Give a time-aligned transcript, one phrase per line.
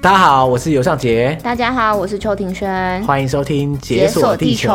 [0.00, 1.36] 大家好，我是尤尚杰。
[1.42, 3.02] 大家好，我是邱庭轩。
[3.04, 4.70] 欢迎收听《解锁地球》。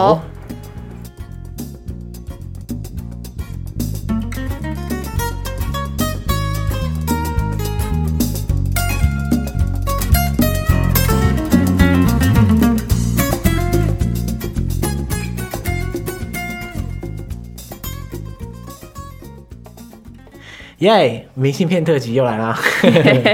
[20.83, 21.25] 耶！
[21.33, 22.59] 明信片特辑又来啦！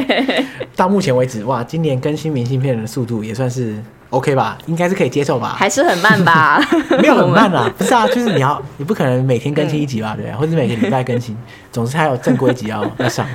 [0.75, 3.75] 到目前为止，哇，今年更新明信片的速度也算是
[4.11, 4.57] OK 吧？
[4.67, 5.55] 应该是可以接受吧？
[5.57, 6.61] 还是很慢吧？
[7.01, 10.15] 没有很慢啦， 不是啊，就是你要，你不可能每天更新一集吧？
[10.15, 11.35] 对，或者每个礼拜更新，
[11.71, 13.27] 总之还有正规集要要上。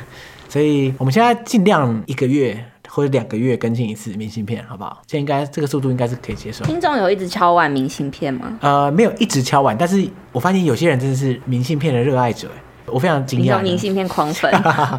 [0.48, 2.56] 所以我们现在尽量一个月
[2.89, 5.03] 或者两个月更新一次明信片，好不好？
[5.09, 6.65] 现在应该这个速度应该是可以接受。
[6.65, 8.56] 听众有一直敲碗明信片吗？
[8.61, 12.48] 呃，没有一直敲碗，但是我发现有些人真的是明信片的热爱者。
[12.95, 14.48] 我非常惊讶，明信片狂粉，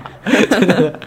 [0.51, 0.99] 真的，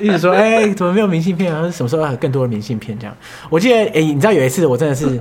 [0.00, 1.68] 一直说，哎、欸，怎么没有明信片啊？
[1.68, 2.96] 什么时候还有更多的明信片？
[2.96, 3.12] 这样，
[3.50, 5.20] 我记得，哎、欸，你知道有一次我真的是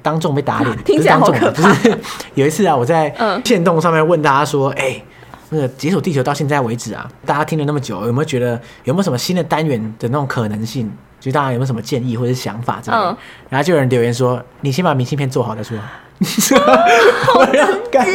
[0.00, 1.74] 当众被打脸， 听起来好可怕。
[1.74, 1.98] 就是
[2.34, 3.12] 有一次啊，我在
[3.44, 5.04] 限动上面问大家说，哎、欸，
[5.48, 8.50] 那个解锁地球到现在为止啊，大家听了那么久，有没有觉得
[8.84, 10.88] 有没有什么新的单元的那种可能性？
[11.18, 13.02] 就大家有没有什么建议或者想法之类的？
[13.02, 13.16] 嗯、
[13.48, 15.76] 然后就有人留言说，你先把明信片做好再说。
[17.34, 18.06] 我要干，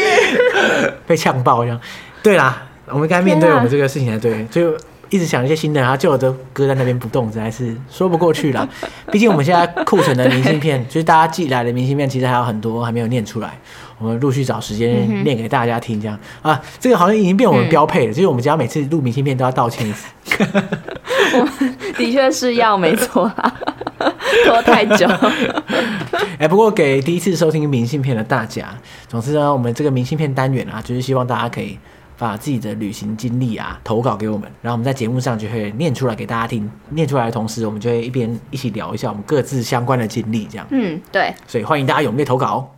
[1.06, 1.80] 被呛爆这样。
[2.26, 4.76] 对啦，我们应该面对我们这个事情才对，就
[5.12, 8.68] 一直想一些新的，然后旧的都搁在那边不动，实在是说不过去了。
[9.12, 13.56] 毕竟我们现在库存的明信片， 就是大家寄来的明信片，其实还有很多还没有念出来，
[14.00, 20.08] 我们陆续找时间念给大家听，这样啊，这个好像已经变我们标配了，就是我们只要每次录明信片都要道歉一次。
[21.38, 23.54] 我们的确是要没错啦，
[24.48, 25.08] 拖太久。
[26.40, 28.76] 哎，不过给第一次收听明信片的大家，
[29.08, 31.78] 总之呢，我们这个明信片单元啊，就是希望大家可以。
[32.18, 36.70] 把自己的旅行经历啊投稿给我们，然后我们在节目上就会念出来给大家听。
[36.90, 40.66] 念出来的同时，我们就会一边一起聊一下我们各自相关的经历，这样。
[40.72, 41.34] 嗯，对。
[41.48, 42.72] 所以欢迎大家踊跃投稿。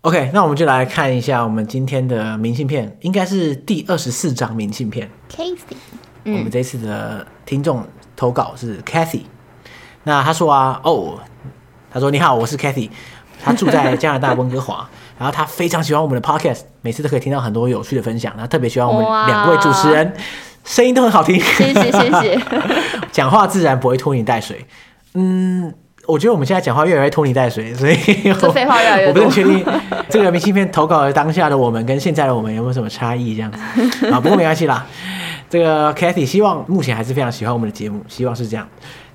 [0.00, 5.08] OK，那我们就来看一下我们今天的明信片，应该是第二十四张明信片。
[5.30, 5.76] Kathy，
[6.24, 7.82] 我们这次的听众
[8.14, 9.22] 投稿是 Kathy。
[10.02, 11.18] 那他说啊，哦，
[11.90, 12.90] 他说你好，我是 Kathy，
[13.42, 14.90] 他住在加拿大温哥华。
[15.18, 18.34] 然后他非常喜欢我们的 podcast，每次都可以听到很多有趣的分享。
[18.36, 20.12] 他特别喜欢我们两位主持人，
[20.64, 21.38] 声音都很好听。
[21.38, 22.40] 谢谢谢谢，
[23.12, 24.66] 讲话自然不会拖泥带水。
[25.14, 25.72] 嗯，
[26.06, 27.96] 我觉得我们现在讲话越来越拖泥带水，所以
[28.40, 29.08] 这废话越来越多。
[29.10, 29.64] 我不能确定
[30.08, 33.58] 这个明信片投稿的当下的我们跟现在的我们有没有什么差异这样子
[34.10, 34.18] 啊？
[34.20, 34.84] 不过没关系啦。
[35.48, 38.66] 这个 Kathy 希望目前还是非常喜欢我们的节目，希望是这样。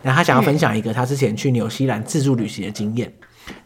[0.04, 3.12] 那他想要分享一个他之前去纽西兰自助旅行的经验。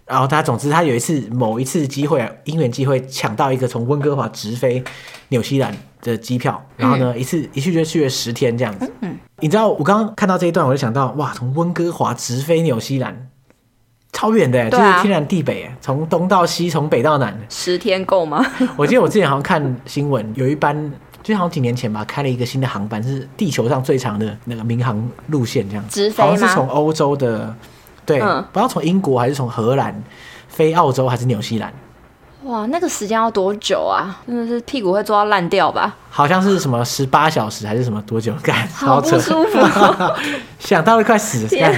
[0.06, 4.84] 然后他，总之他有一次某一次机会啊，因缘机会抢到一个从温哥华直飞
[5.30, 8.92] 纽西兰的机票，然后呢，一次一去就去了十天这样子。
[9.00, 13.30] 嗯，你知道我刚刚看到这一段，我就想到哇，从温哥华直飞纽西兰，
[14.12, 18.46] 超远的，就是天南地北，从东到西，从北到南，十天够吗？
[18.75, 20.92] 我记得我之前好像看新闻，有一班
[21.24, 26.22] 就好像几年前吧，开了一个新的航班，是地球上最长的那个民航路线，这样直飞？
[26.22, 27.56] 好像是从欧洲的。
[28.06, 29.94] 对，嗯、不知道从英国还是从荷兰
[30.47, 31.72] 飞澳洲还是纽西兰？
[32.44, 34.19] 哇，那个时间要多久啊？
[34.28, 35.96] 真的是屁股会坐到烂掉吧？
[36.09, 38.34] 好像是什么十八小时还是什么多久？
[38.44, 39.59] 干，好不舒服，
[40.59, 41.72] 想到会快死，干，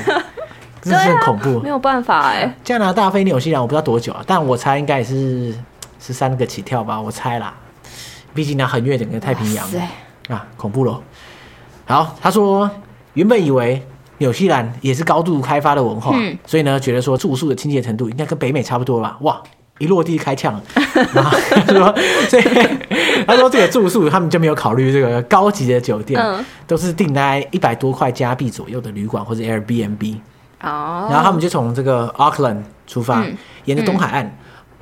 [0.82, 2.52] 真的是很恐怖，没有办法哎。
[2.64, 5.54] 加拿大飞纽西兰我不知道多久啊，但我猜应该也是
[6.00, 7.54] 十三个起跳吧，我猜啦。
[8.34, 9.68] 毕竟那，横越整个太平洋
[10.30, 11.04] 啊，恐怖咯。
[11.86, 12.68] 好，他说
[13.14, 13.86] 原本以为。
[14.20, 19.18] 纽西兰也是高度开发的文化，嗯、所以呢，觉得说住宿的清洁程度应该跟北美差不多吧？
[19.22, 19.42] 哇，
[19.80, 20.62] 一落地开呛，
[21.14, 21.38] 然后
[21.68, 21.94] 他说，
[22.30, 22.44] 所以
[23.28, 30.16] 他说这个住宿他们就没有考虑这个高级的酒店，嗯、都是订在一百多块加币左右的旅馆或者 Airbnb。
[30.62, 34.26] 哦，然后他们就从这个 Auckland 出发，嗯、沿着东海岸。
[34.26, 34.32] 嗯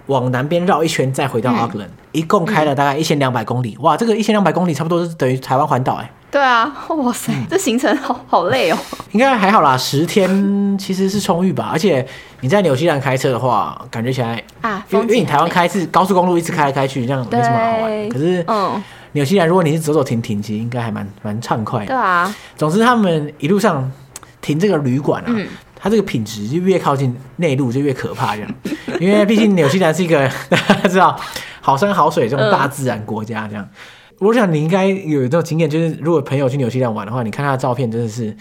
[0.08, 3.76] 往南边绕一圈，再回到 Auckland，嗯、一共开了大概一千两百公里。
[3.80, 6.12] 嗯、哇，这个一千两百公里差不多是等于台湾环岛哎。
[6.30, 8.78] 对啊，哇塞，嗯、这行程好好累哦。
[9.14, 11.70] 应该还好啦，十天其实是充裕吧。
[11.72, 12.04] 而且
[12.42, 18.10] 你在纽西兰开车的话，感觉起来啊，因为因为你台湾开是高速公路一直开来开去，这样没什么好玩。
[18.10, 21.86] 可是，嗯，纽西兰如果你是走走停停，其实应该还蛮蛮畅快的。
[21.86, 22.34] 对啊。
[22.58, 23.92] 总之，他们一路上
[24.42, 25.28] 停这个旅馆啊。
[25.30, 25.48] 嗯
[25.84, 28.50] 它这个品质就越靠近内陆就越可怕，这样，
[29.02, 31.20] 因为毕竟纽西兰是一个大家 知道
[31.60, 33.68] 好山好水这种大自然国家，这样。
[34.20, 38.34] 我想你应该有这种经验，就是如果朋友去纽西兰玩的话，你看他的照片真的是，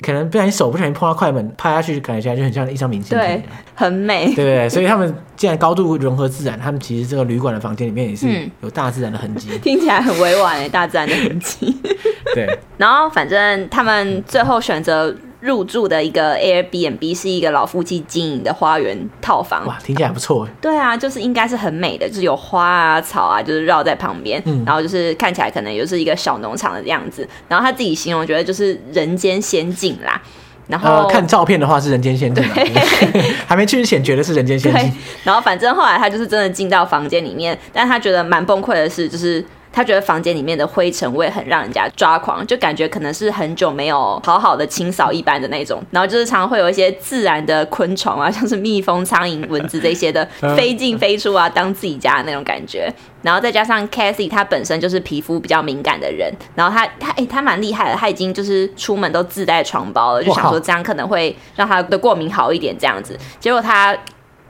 [0.00, 4.66] 可能不小心手不小心碰到快门，拍下去感觉起来就很像一张明信片，对，很美，对？
[4.66, 8.26] 所以他们既然高度融合自然，他们其实这个旅馆的房间里面也是
[8.62, 11.76] 有大自然的痕迹，听起来很委婉诶，大自然的痕迹。
[12.34, 15.14] 对，然后反正他们最后选择。
[15.40, 19.66] 入住的一个 Airbnb 是一个老夫妻经营的花园套房。
[19.66, 20.52] 哇，听起来不错哎。
[20.60, 27.26] 对啊，就是应该是很美的，就是有花啊、草啊，就是绕在旁边，嗯、然后就是看起来可能就是一个小农场的样子。
[27.48, 30.20] 然后他自己形容，觉得就是人间仙境啦。
[30.68, 32.44] 然后、呃、看照片的话是人间仙境，
[33.48, 34.92] 还没去之前觉得是人间仙境。
[35.24, 39.44] 然后反正后来他就是真的进到房间里面，但他觉得蛮崩溃的是，就是。
[39.72, 45.82] 他觉得房间里面的灰尘味很让人家抓狂，就感觉可能是很久没有好好的清扫一般的那种。
[45.90, 50.26] 然后就是常常会有一些自然的昆虫啊，像是蜜蜂、苍蝇、蚊子这些的
[50.56, 52.92] 飞进飞出啊，当自己家的那种感觉。
[53.22, 63.16] 然后再加上 Cathy 她本身就是皮肤比较敏感的人，然后她她哎她蛮厉害的，她已经就是出门都自带床包了，就想说这样可能会让她的过敏好一点这样子。
[63.38, 63.96] 结果她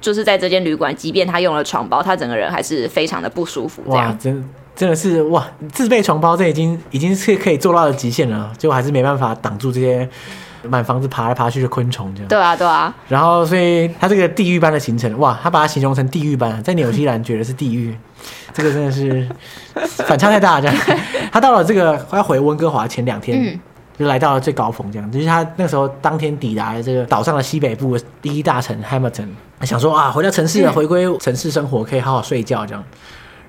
[0.01, 3.83] 就是在这间旅馆，即便他用了床包，他整个人还是非常的不舒服。
[3.91, 4.49] 这样真。
[4.77, 10.09] 真的是哇，自备床包这已经已经是可以做到的极限了，结果还是没办法挡住这些
[10.63, 12.29] 满房子爬来爬去的昆虫，这样。
[12.29, 12.95] 对啊，对啊。
[13.09, 17.95] 然后，所以他这个地狱般的行程，哇，他把它形容成地狱般，在纽西兰觉得是地狱，
[18.55, 19.29] 这个真的是
[20.07, 20.77] 反差太大，这样。
[21.31, 23.61] 他到了这个要回温哥华前两天，嗯、
[23.99, 25.11] 就来到了最高峰，这样。
[25.11, 29.29] 就是他那时候当天抵达了这个岛上的西北部第一大城 Hamilton，
[29.63, 32.83] 想说啊，回到城市了，回归城市生活，可以好好睡觉这样。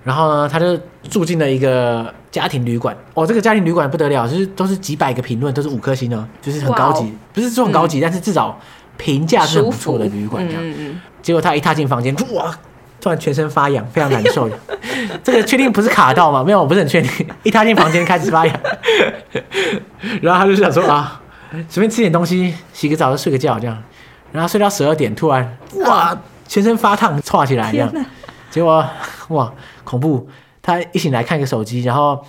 [0.03, 0.77] 然后呢，他就
[1.09, 2.95] 住进了一个家庭旅馆。
[3.13, 8.59] 哦，这个家庭旅馆不得了，就是都是几百个评论，都是五颗星哦，就是很高级.不是说很高级，嗯、但是至少
[8.97, 10.61] 评价是很不错的旅馆这样。
[10.63, 11.01] 嗯嗯。
[11.21, 12.51] 结果他一踏进房间，哇，
[12.99, 14.49] 突然全身发痒，非常难受。
[15.23, 16.43] 这个确定不是卡到吗？
[16.43, 17.27] 没有，我不是很确定。
[17.43, 18.59] 一踏进房间开始发痒，
[20.21, 21.21] 然后他就想说啊，
[21.69, 23.77] 随便吃点东西，洗个澡，就睡个觉这样。
[24.31, 27.91] 然后睡到十二点，突然哇，全身发烫，窜起来这样。
[28.51, 28.87] 结果
[29.29, 29.51] 哇，
[29.83, 30.29] 恐怖！
[30.61, 32.23] 他一醒来看个手机，然后，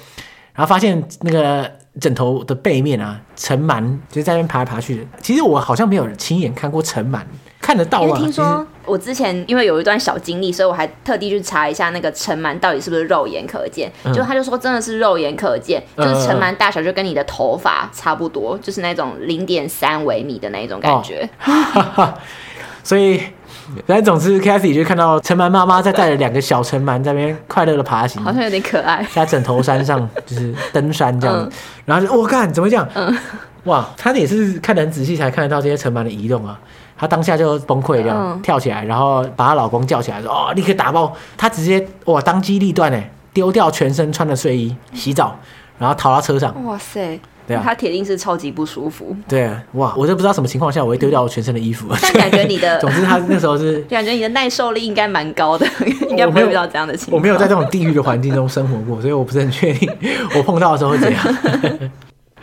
[0.54, 1.70] 然后发现那个
[2.00, 5.02] 枕头的背面啊，尘螨就在那边爬来爬去的。
[5.20, 7.20] 其实我好像没有亲眼看过尘螨，
[7.60, 8.16] 看得到吗？
[8.16, 13.92] 听说我之前因为有一段小经历，所以我还特地去查一下那个尘螨到底是不是肉眼可见。
[14.04, 21.28] 嗯、就他就说真的是肉眼可见，就是尘螨大小就跟你的头发差不多，就是那种零点三微米的那种感觉。
[21.44, 22.14] 哦、
[22.82, 23.20] 所以。
[23.86, 31.36] 反正总之，Cathy 就看到尘螨妈妈在带着两个小尘螨在那边快乐的爬行，好像有点可爱，在枕头山上就是登山这样。
[31.36, 31.50] 嗯、
[31.84, 32.88] 然后就我看、哦、怎么讲？
[32.94, 33.16] 嗯、
[33.64, 36.58] 哇，他也是看得很仔细才看得到这些尘螨的移动啊。
[36.94, 45.36] 她当下就崩溃这样，嗯、跳起来，然后把她老公叫起来说：“哦，立刻打包。”她直接哇，当机立断哎，丢掉全身穿的睡衣，洗澡，
[45.78, 46.54] 然后逃到车上。
[46.64, 47.18] 哇塞！
[47.52, 49.14] 对啊，他铁定是超级不舒服。
[49.28, 51.88] 对啊，哇，我都不知道什么情况下我会丢掉我全身的衣服。
[52.00, 55.66] 但感觉你的， 总之他那时候是 感觉你的耐受力应该蛮高的，
[56.08, 57.16] 应该不会遇到这样的情况。
[57.16, 59.90] 我没有在这种地狱的环境中生活过，所以我不是很确定
[60.34, 61.22] 我碰到的时候会怎样。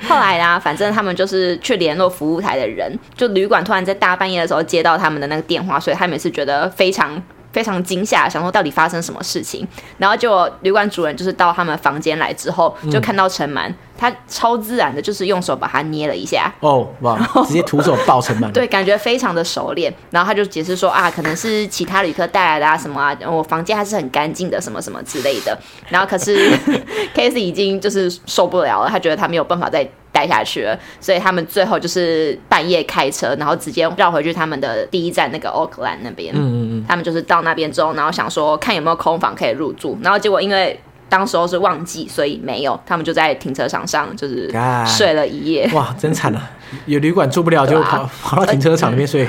[0.07, 7.21] 后来啊，反正他们就是去联络服务台的人，就旅馆突然在大半夜的时候接到他们的那个电话，所以他们也是觉得非常。
[7.51, 9.67] 非常惊吓，想说到底发生什么事情，
[9.97, 17.17] 然后就旅馆主人就是到他们房间来之后，就看到尘螨，他超自然的，就是用手把它捏了一下，哦，哇，
[17.47, 19.93] 直接徒手抱尘螨，对，感觉非常的熟练。
[20.11, 25.57] 然后他就解释说啊，可能是其他旅客带来的啊，什么啊，我房间还是很干净的，什么什么之类的。
[25.89, 26.51] 然后可是
[27.15, 29.89] Casey 已经就是受不了了，他觉得他没有办法再。
[30.19, 36.33] 待下去了，所以他们最后就是半夜开车，然后直接绕回去他们的第一站那个 Auckland 那边。
[36.35, 36.85] 嗯嗯嗯。
[36.85, 42.78] 他们就是到那边之后，然后想说看有没有空房可以入住，然后结果因为当时候是旺季，所以没有。
[42.85, 44.52] 他们就在停车场上就是
[44.85, 45.69] 睡了一夜。
[45.73, 46.52] 哇，真惨啊！
[46.85, 49.26] 有旅馆住不了，就跑、啊、跑到停车场那边 睡。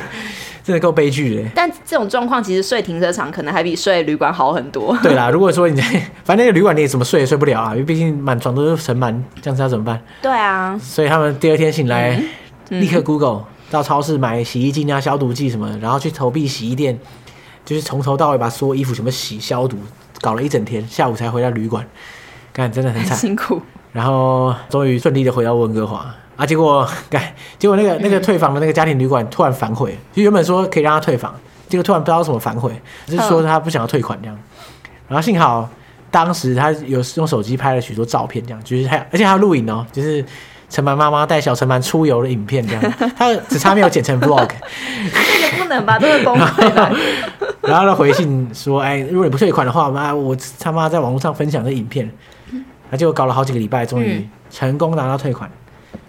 [0.71, 4.97] 真的够悲剧的，但这种状况其实睡停车场可能还比睡旅馆好很多。
[5.03, 5.83] 对啦，如果说你在，
[6.23, 10.01] 反正那个旅馆你也怎么睡也睡不了啊，因为毕竟满床都是尘螨，这样子要怎么办？
[10.23, 12.23] 对啊，所以他们第二天醒来，
[12.69, 16.97] 立刻 Google 到超市买洗衣精啊、消毒剂什么，然后去投币洗衣店，
[17.65, 19.77] 就是从头到尾把所有衣服全部洗消毒，
[20.21, 21.85] 搞了一整天，下午才回到旅馆，
[22.53, 23.61] 看真的很惨，辛苦。
[23.91, 26.15] 然后终于顺利的回到温哥华。
[26.41, 26.47] 啊！
[26.47, 31.35] 结果，改结果那个那个退房的那个家庭旅馆突然反悔，就原本说可以让他退房，
[31.69, 32.73] 结果突然不知道什么反悔，
[33.05, 34.39] 就是说他不想要退款这样。
[35.07, 35.69] 然后幸好
[36.11, 40.25] 当时他有用手机拍了许多照片，这样就是还而且还有录影哦，就是
[40.71, 44.49] 陈凡妈妈带小陈凡出游的影片这样，他只差没有剪成 vlog。
[44.49, 45.99] 这个不能吧？
[45.99, 46.93] 这个公开。
[47.61, 52.11] 然后他回信说：“哎，如果你不退款的话，妈，我他妈在网络上分享这影片。”
[52.91, 55.49] 他就搞了好几个礼拜，终于成功拿到退款。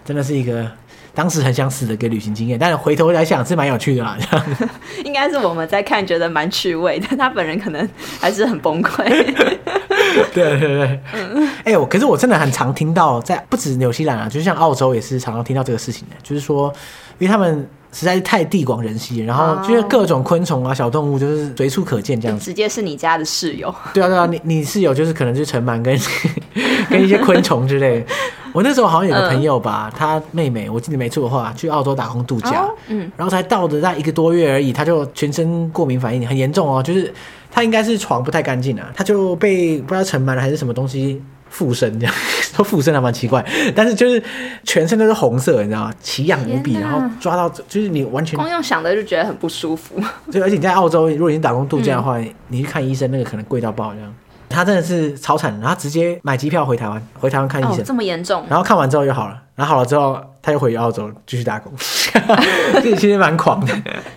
[0.04, 0.70] 真的是一个
[1.14, 4.16] 当时很想死的一个旅行经验，但是回头来想是蛮有趣的啦。
[5.04, 7.88] 应该是我们在看觉得蛮趣味但，他本人可能
[8.20, 9.04] 还是很崩溃。
[10.34, 16.72] 对对对，嗯，哎，我可是我真的很常听到，在不止纽西兰啊，就像澳洲也是常常听到这个事情的，就是说，
[17.18, 17.68] 因为他们。
[17.92, 22.44] 实在是太地广人稀，然后就是各种昆虫啊、小动物，就是随处可见这样子。
[22.44, 23.72] 直接是你家的室友。
[23.92, 25.96] 对啊，对啊，你你室友就是可能就是尘螨跟
[26.90, 28.04] 跟一些昆虫之类。
[28.52, 37.12] 我那时候好像有个朋友吧，嗯、他妹妹，我记得没错的话，去澳洲打工度假，哦、嗯，然后才到的那一个多月而已，他就全身过敏反应很严重哦，就是
[37.50, 41.22] 他应该是床不太干净啊，他就被不知道尘螨了还是什么东西。
[41.52, 43.44] 附身这样说 附身还蛮奇怪，
[43.76, 44.20] 但是就是
[44.64, 45.94] 全身都是红色，你知道吗？
[46.00, 49.94] 奇痒无比，然后抓到就是你完全光用想的就觉得很不舒服。
[50.32, 54.14] 对，而且你在澳洲，如果你打工度假的话，嗯、你去看医生，那个可能贵到爆这样。
[54.52, 58.44] 他真的是超惨，然后直接买机票回台湾，回台湾看医生，哦，这么严重。
[58.48, 61.72] 然后看完之后就好了，然后好了之后他又回澳洲继续打工，
[62.82, 63.74] 这 其实蛮狂的。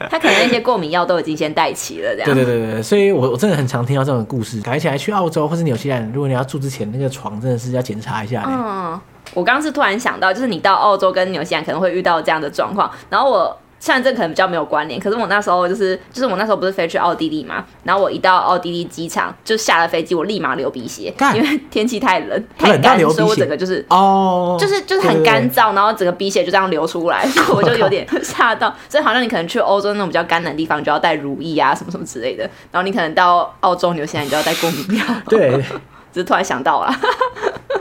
[0.09, 2.25] 他可能那些过敏药都已经先带齐了，这样。
[2.25, 4.61] 对对对对，所以我我真的很常听到这种故事。
[4.61, 8.43] 改起来去澳洲或是纽西兰，如果你要住之前，那个床真的是要检查一下。
[8.47, 8.99] 嗯，
[9.33, 13.57] 我刚刚是突然想到，就是你到澳洲跟纽西兰可能会遇到这样的状况，然后我。
[13.85, 28.75] 虽然这可能比较没有关联，可是我那时候就是就是我那时候不是飞去奥地利嘛，然后我一到奥地利机场就下了飞机，我立马流鼻血，因为天气太冷 太干，所以我整个就是哦，就是就是很干燥，然后整个鼻血就这样流出来，所 以我就有点 吓到。
[28.89, 35.05] 所以好像你可能去欧洲那种比较干冷的地方，就要带如意啊什么什么之类的，然后你可能到澳洲、纽西兰，你就要带过敏药。
[35.29, 35.51] 对，
[36.11, 36.91] 只是突然想到了，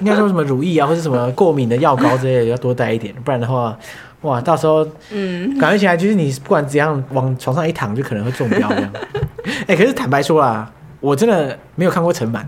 [0.05, 3.77] 应该说什么乳液啊，或者什么过敏的药膏之类的，要多带一点，不然的话。
[4.21, 8.91] 哇，到时候，嗯，感觉起来就是你不管怎样往床上一躺，就可能会中标这样。
[9.45, 12.43] 哎、欸，可是坦白说啦，我真的没有看过尘螨，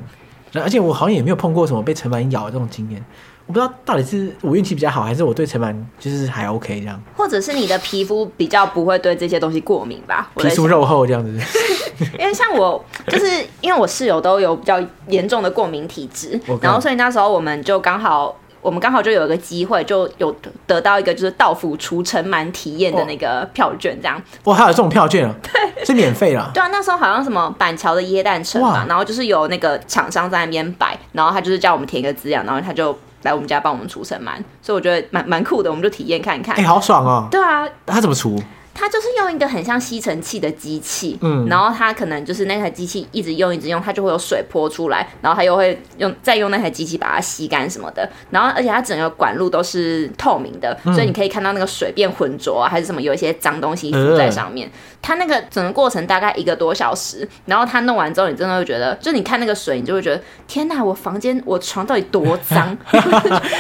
[0.55, 3.05] 而且我好像也没有碰过什么被尘螨咬的这种经验。
[3.47, 7.01] 我不知道到底是我运气比较好，还是我对尘螨就是还 OK 这样。
[7.17, 10.31] 或者是你的皮肤比较不会对这些东西过敏吧？
[10.37, 11.31] 皮肤肉厚这样子。
[12.19, 13.27] 因为像我，就是
[13.61, 18.37] 因为我室友都有比较严重的过敏体质，然后所以那时候我们就刚好。
[18.63, 20.35] 我们刚好就有一个机会，就有
[20.67, 24.21] 得到一个就是到府除尘螨体验的那个票券，这样。
[24.43, 25.33] 哇，还有这种票券啊？
[25.41, 26.51] 对，是免费啦。
[26.53, 32.93] 对啊，那时候好像什么板桥的耶诞城嘛，然后就是有那个厂商在那边摆，然后他就是叫我们填一个资料，然后他就
[33.27, 36.55] 来我们家帮我们除尘螨，所以我觉得蛮蛮酷的，我们就体验看看。
[36.55, 37.29] 哎、欸，好爽哦！
[37.31, 38.41] 对啊，他怎么除？
[38.79, 54.71] 它就是用一个很像吸尘器的机器，嗯，然后它可能就是那台机器一直用一直用，它就会有水泼出来，然后它又会用再用那台机器把它吸干什么的，然后而且它整个管路都是透明的，嗯、所以你可以看到那个水变浑浊啊，还是什么有一些脏东西浮在上面。
[55.01, 62.77] 它、呃、那个整个过程大概一个多小时，然后它弄完之后，你真的会觉得，就你看那个水，你就会觉得天哪，我房间我床到底多脏？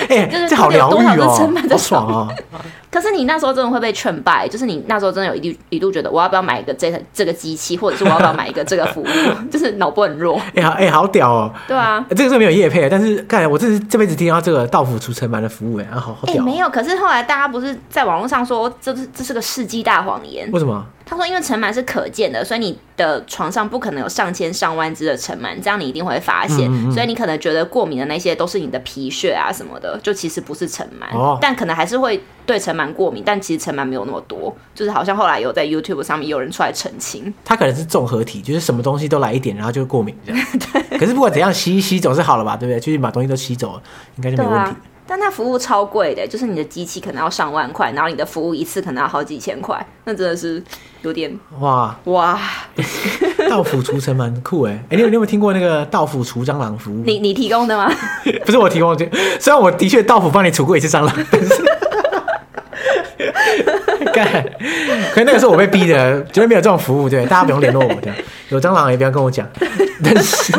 [0.08, 2.28] 哎，就是这好疗愈哦，好爽啊！
[2.96, 9.06] 可是你那时候真的会被劝败，就是你那时候真的有一度一度觉得我要不要买一个这这个机器，或者是我要不要买一个这个服务，
[9.52, 10.40] 就是脑波很弱。
[10.54, 11.52] 哎呀，哎，好屌哦！
[11.68, 16.42] 对啊，这个是没有业配，但是看我这是这辈子听到这个到府除尘螨的服务，哎，好好屌。
[16.42, 20.50] 没有，可是后来大家不是在网络上说这是这是个世纪大谎言？
[20.50, 20.82] 为什么？
[21.08, 26.68] 他说：“因为尘螨是可见的，所以你的床上不可能有上千上万只的尘螨，这样你一定会发现。
[26.68, 33.22] 嗯嗯、所以你可能觉得过敏的那些都是你的皮屑啊什么的，就其实不是尘螨，哦、但可能还是会对尘螨过敏。
[33.25, 40.46] 但其实尘螨没有那么多，就是好像后来有在 YouTube 上面有人出来澄清，它可能是综合体，就是什么东西都来一点，然后就过敏这样。
[40.90, 42.80] 对可是不管怎样吸一吸总是好了吧，对不对？
[42.80, 43.82] 就是把东西都吸走了，
[44.16, 44.72] 应该就没问题。”
[45.08, 50.60] 但它服务超贵的，就是你的机器可能要上万块，然后你的服务一次可能要好几千块，那真的是
[51.06, 52.38] 有点哇哇！
[53.48, 57.02] 道府除尘蛮酷哎，哎、欸，你有你有没有听过那个道府除蟑螂服务？
[57.06, 57.88] 你你提供的吗？
[58.44, 59.08] 不是我提供的，
[59.38, 61.54] 虽然我的确道府帮你除过一次蟑螂，但是
[63.64, 63.75] 干，
[64.25, 68.16] 可是那个时候我被逼的，绝对没有这种服务，对，大家不用联络我这样，
[68.50, 69.46] 有蟑螂也不要跟我讲，
[70.02, 70.52] 但是。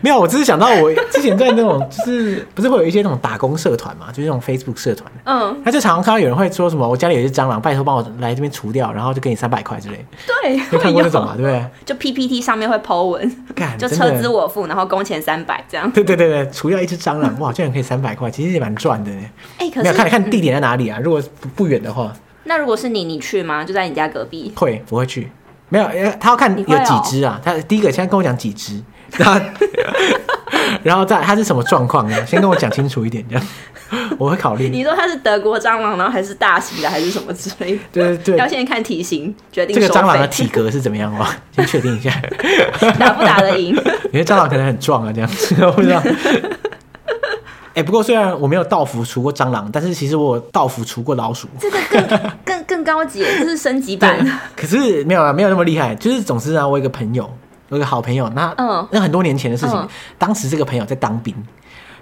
[0.00, 10.04] 没有，我只是想到我之前在那种，就是不是会有一些那种打工社团嘛，就是那种 Facebook 社团，嗯，他就常常看到有人会说什么，我家里有只蟑螂，拜托帮我来这边除掉，然后就给你三百块之类。
[10.26, 11.64] 对，有看过那种嘛，对不对？
[11.84, 15.88] 就 PPT 上面会 po 文，干就车资我付，然后工钱三百这样。
[15.92, 19.20] 对对对对，除掉一只蟑螂，哇，竟然可以三百块，其实也蛮赚的呢。
[19.58, 20.98] 哎、欸，可是没有看看地点在哪里啊？
[21.00, 22.12] 如果不不远的话，
[22.44, 23.64] 那如果是你，你去吗？
[23.64, 24.52] 就在你家隔壁？
[24.56, 25.30] 会我会去？
[25.68, 25.86] 没有，
[26.20, 27.40] 他要看有几只啊？
[27.42, 28.82] 他第一个先跟我讲几只。
[29.18, 29.40] 然后，
[30.82, 32.26] 然后再他是什么状况呢？
[32.26, 33.46] 先跟我讲清楚一点，这样
[34.18, 34.70] 我会考虑。
[34.70, 37.78] 你说他是德国蟑螂，然后还是大型的，还是什么之类的？
[37.92, 39.74] 对对对，要先看体型决定。
[39.74, 41.26] 这个蟑螂的体格是怎么样哦？
[41.54, 42.10] 先确定一下，
[42.98, 43.76] 打不打得赢？
[44.12, 46.02] 因为蟑螂可能很壮啊，这样子我不知道。
[47.72, 51.48] 哎、欸，不过虽然我没有到府除过蟑螂，但是其实我到府除过老鼠。
[51.58, 54.24] 这个更更更高级，这是升级版。
[54.56, 55.94] 可是没有啊，没有那么厉害。
[55.94, 57.28] 就是总之啊，我有一个朋友。
[57.68, 59.88] 有个好朋友，那嗯那很多年前的事情，嗯
[60.18, 61.34] 当时这个朋友在当兵，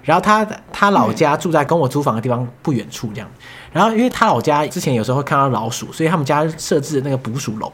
[0.03, 3.31] 然后他他老家住在跟我租房的地方不远处这样，
[3.71, 7.71] 然后因为他老家之前有时候会看到老鼠，所以他们家设置的那个捕鼠笼，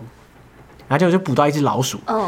[0.87, 2.19] 然后就就捕到一只老鼠，嗯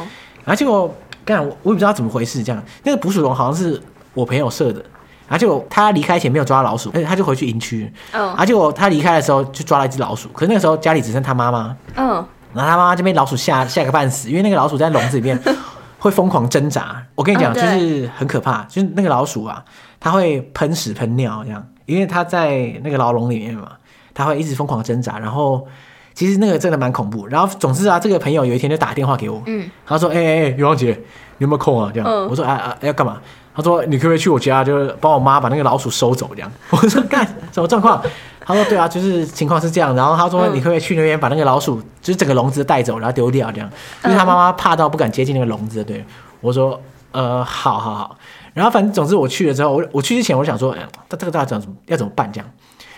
[0.44, 0.92] 然后结果
[1.24, 3.80] 干我我也不知道怎么回事，这样那个捕鼠笼好像是
[4.16, 4.84] 我朋友设的，
[5.30, 11.78] 然后结果他离开前没有抓到老鼠，而且他就回去营区，嗯然后结果他离开的时候就抓了一只老鼠，可是那个时候家里只剩他妈妈。
[11.96, 12.08] 嗯，
[12.54, 15.40] 然后他妈妈就被老鼠吓吓个半死，因为那个老鼠在笼子里面
[16.00, 17.00] 会疯狂挣扎。
[17.14, 19.64] 我跟你讲，就是很可怕，就是那个老鼠啊，
[20.00, 23.74] 它会喷屎喷尿这样，因为它在那个牢笼里面嘛，
[24.16, 25.20] 它会一直疯狂挣扎。
[25.20, 25.68] 然后
[26.16, 27.28] 其实那个真的蛮恐怖。
[27.28, 30.92] 然后总之啊，这个朋友有一天就打电话给我，嗯，他说：“哎哎哎，余王姐，
[31.38, 33.22] 你有没有空啊？”这样，嗯我说：“啊啊，要干嘛？”
[33.60, 38.02] 他说：“你可不可以去我家，就是帮我妈把那个老鼠收走？”这样， 我说：“干什么状况？”
[38.46, 43.52] 他说：“对啊，就是情况是这样。”然后他说：“嗯你可不可以去那边把那个老鼠，就是整个笼子带走，然后丢掉？
[43.52, 43.70] 这样，
[44.02, 46.06] 就是他妈妈怕到不敢接近那个笼子。”对，
[46.40, 46.80] 我说
[47.12, 48.18] ：“呃，好好好。”
[48.56, 52.50] 然后反正总之我去了之后，我我去之前我想说：“哎，他这个到底怎么要怎么办？”这样，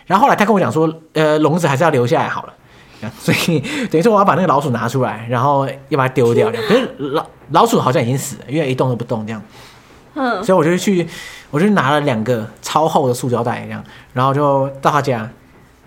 [0.06, 2.53] 然后后来他跟我讲说：“呃，笼子还是要留下来好了。”
[3.18, 6.51] 所以等于说我要把那个老鼠拿出来，然后要把它丢掉。
[6.51, 9.41] 可是老老鼠好像已经死了，因为一动都不动这样。
[10.15, 11.08] 嗯所以我就去，
[11.50, 15.30] 我就拿了两个超厚的塑胶袋，这样，然后就到他家，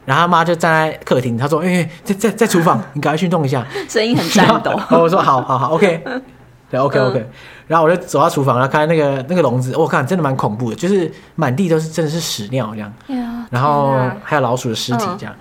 [0.07, 4.71] 然后他妈就站在客厅，他说：“哎、欸，在在在厨房，你赶快去弄一下。”声音很颤抖。
[4.91, 6.03] 然后我说：“好好好，OK，
[6.71, 7.19] 对，OK OK。
[7.19, 7.31] 嗯
[7.67, 15.35] 然后我就走到厨房，然后看那个那个笼子，我看真的蛮恐怖的，就是满地都是真的是屎尿这样，哎呀然后还有老鼠的尸体嗯这样，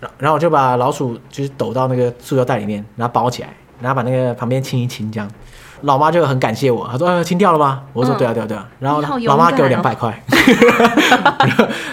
[0.00, 5.30] 然然后我就把老鼠就是抖到那个塑胶袋里面，然后包起来，然后把那个旁边清一清这样。
[5.82, 10.22] 老妈就很感谢我，她说：“呃，清掉了吗？”我说：“嗯对啊，对啊，对啊。”然后老妈给我两百块，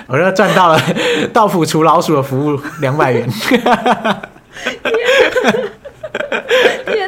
[0.07, 0.79] 我就赚到了
[1.33, 3.27] 到府除老鼠的服务两百元。
[3.29, 3.61] 天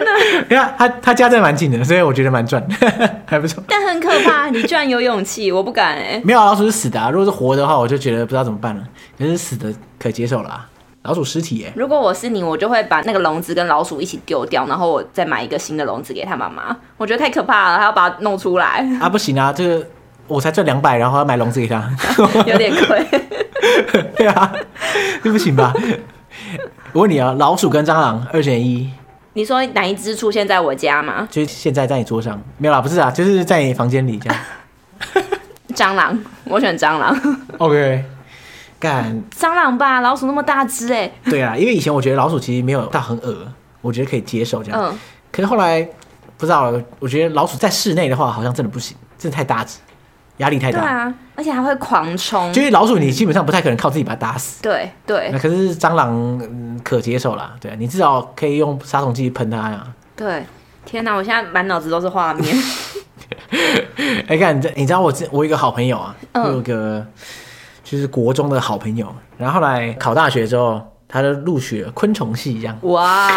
[0.03, 0.12] 哪！
[0.50, 2.65] 你看他他家真的蛮近的，所以我觉得蛮赚，
[3.25, 3.63] 还不错。
[3.67, 6.22] 但很可怕，你居然有勇气，我不敢哎。
[6.24, 8.84] 没有啊老鼠是死的啊，如果是活的话，我就觉得不知道怎么办了。
[9.17, 10.67] 可是死的可接受了啊，
[11.05, 11.71] 老鼠尸体耶。
[11.75, 16.75] 如果我是你，我就会把那个笼子跟老鼠一起丢掉，然后我再买一个新的笼子给他妈妈。
[16.97, 19.86] 我觉得太可怕了，还要把它弄出来，啊，不行啊，这个
[20.27, 21.88] 我才赚两百，然后要买笼子给他，
[22.47, 23.06] 有点亏。
[24.17, 24.51] 对啊，
[25.23, 25.71] 这不起吧？
[26.91, 28.91] 我问你啊，老鼠跟蟑螂二选一，
[29.34, 31.27] 你说哪一只出现在我家吗？
[31.30, 32.82] 就是现在在你桌上没有啦？
[32.82, 34.39] 不是啊，就是在你房间里这样。
[35.75, 37.15] 蟑螂，我选蟑螂。
[37.58, 38.03] OK，
[38.79, 41.11] 干，蟑螂吧，老鼠那么大只哎。
[41.25, 43.47] 对啊，因为以前我觉得老鼠其实没有到很恶，
[43.81, 44.79] 我觉得可以接受这样。
[44.81, 44.99] 嗯，
[45.31, 45.81] 可是后来
[46.38, 49.79] 不知道，我觉得老鼠在室内的话，好像真的不行，真的太大只，
[50.38, 50.81] 压力太大。
[50.81, 52.51] 对啊，而且还会狂冲。
[52.51, 54.61] 就是老鼠，你基本上不太可能靠自己把它打死。
[54.61, 56.11] 对对那可是蟑螂、
[56.43, 59.88] 嗯、可接受啦，对啊，你至少可以用杀虫剂喷它呀。
[60.15, 60.45] 对，
[60.85, 61.15] 天哪！
[61.15, 62.55] 我现在满脑子都是画面。
[64.27, 67.05] 哎，看，你知你知道我我有一个好朋友啊，有个
[67.86, 72.76] 就是国中的好朋友，然后后来考大学之后，他就录取了昆虫系这样。
[72.82, 73.30] 哇，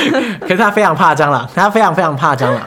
[0.40, 2.60] 可是他非常怕蟑螂，他非常非常怕蟑螂，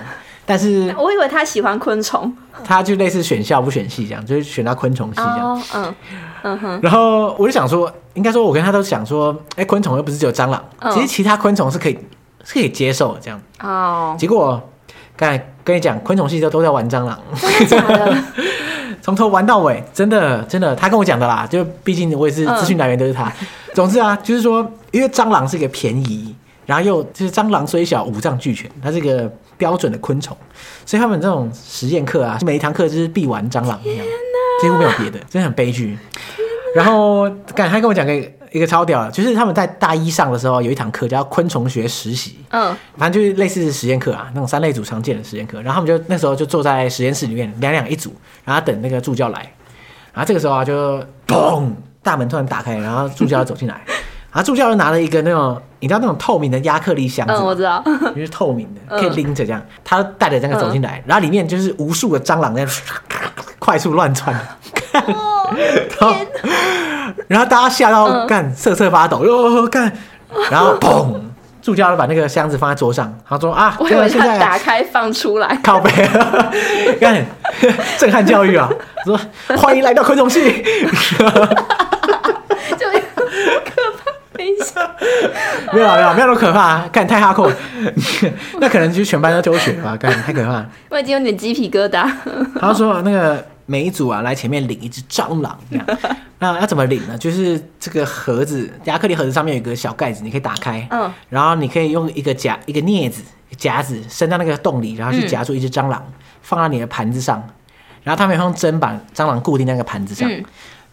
[0.45, 2.35] 但是我以为他喜欢昆虫。
[2.65, 5.39] 他就类似选校不选系这样，就是选到昆虫系这样。
[5.51, 5.95] 哦，嗯
[6.41, 11.97] 嗯哼，然后我就想说，应该说，我跟他都想说，哎，昆虫又不是只有蟑螂，嗯其实其他昆虫是可以
[12.43, 13.39] 是可以接受的这样。
[13.61, 14.61] 哦，结果
[15.15, 18.17] 刚才跟你讲，昆虫系都都在玩蟑螂，真的假的？
[19.01, 21.47] 从头玩到尾，真的真的，他跟我讲的啦。
[21.49, 23.31] 就毕竟我也是资讯来源都是他。
[23.73, 26.35] 总之啊，就是说，因为蟑螂是一个便宜，
[26.65, 30.35] 然后又就是蟑螂虽小五脏俱全，它是一个标准的昆虫，
[30.85, 34.05] 所以他们这种实验课啊，每一堂课就是必玩蟑螂一样，
[34.61, 35.97] 几乎没有别的，真的很悲剧。
[36.75, 38.13] 然后，刚才他跟我讲个
[38.51, 42.39] 一个超屌的，就是他们在大一上的时候有一堂课叫昆虫学实习。
[42.49, 45.61] 嗯反正就是类似实验课啊，那种三类组常见的实验课。
[45.61, 49.39] 然后他们就那时候就坐在实验室里面，两两一组，然后等那个助教来。
[50.13, 53.81] 然后这个时候啊，就砰，大门突然打开，然后助教走进来。
[54.31, 57.83] 然后助教就拿了一个那种，你知道那种透明的亚克力箱子，嗯，我知道。
[58.15, 59.61] 就是透明的，嗯可以拎着这样。
[59.83, 62.65] 他带着这个走进来，然后里面就是无数的蟑螂在
[63.59, 64.35] 快速乱窜。
[64.93, 65.55] 哦，
[65.99, 66.15] 然后，
[67.27, 69.91] 然后大家吓到嗯干瑟瑟发抖，哟干，
[70.49, 71.13] 然后砰，
[71.61, 75.59] 助教就把那个箱子放在桌上，他说啊，我以为在打开放出来。
[75.63, 75.91] 靠背，
[76.99, 77.25] 干
[77.97, 78.69] 震撼教育啊！
[79.05, 79.19] 说
[79.57, 80.63] 欢迎来到昆虫系，
[85.73, 87.51] 没有没有没有那么可怕，干太哈扣，
[88.59, 90.65] 那可能就全班都休学吧，干太可怕。
[90.89, 92.09] 我已经有点鸡皮疙瘩。
[92.59, 95.85] 他说那个每一组啊来前面领一只蟑螂，这样，
[96.39, 97.17] 那要怎么领呢？
[97.17, 103.21] 就是这个盒子，亚克力盒子上面有一个小盖子，你可以打开，嗯，然后你可以用一个夹一个镊子
[103.57, 107.41] 夹子伸到那个洞里，然后去夹住一只蟑螂，嗯、放到你的盘子上，
[108.03, 110.43] 然后他们用针把蟑螂固定在那个盘子上，嗯、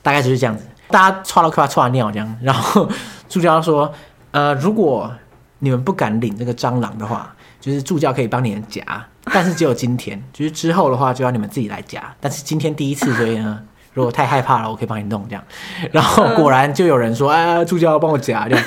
[0.03, 0.65] 大概就是这样子。
[0.89, 2.89] 大家唰了唰唰尿这样，然后
[3.29, 3.93] 助教说
[4.33, 5.13] ：“呃，如果
[5.59, 8.83] 你们不敢领这个蟑螂的话，就是助教可以帮你们夹，
[9.25, 12.15] 但是只有今天，就是之后的话就要你们自己来夹。
[12.21, 13.61] 但是今天第一次，所以呢，
[13.95, 15.43] 如果太害怕了，我可以帮你弄这样。
[15.91, 18.65] 然后果然就有人说：‘哎，助教帮我夹。’这样，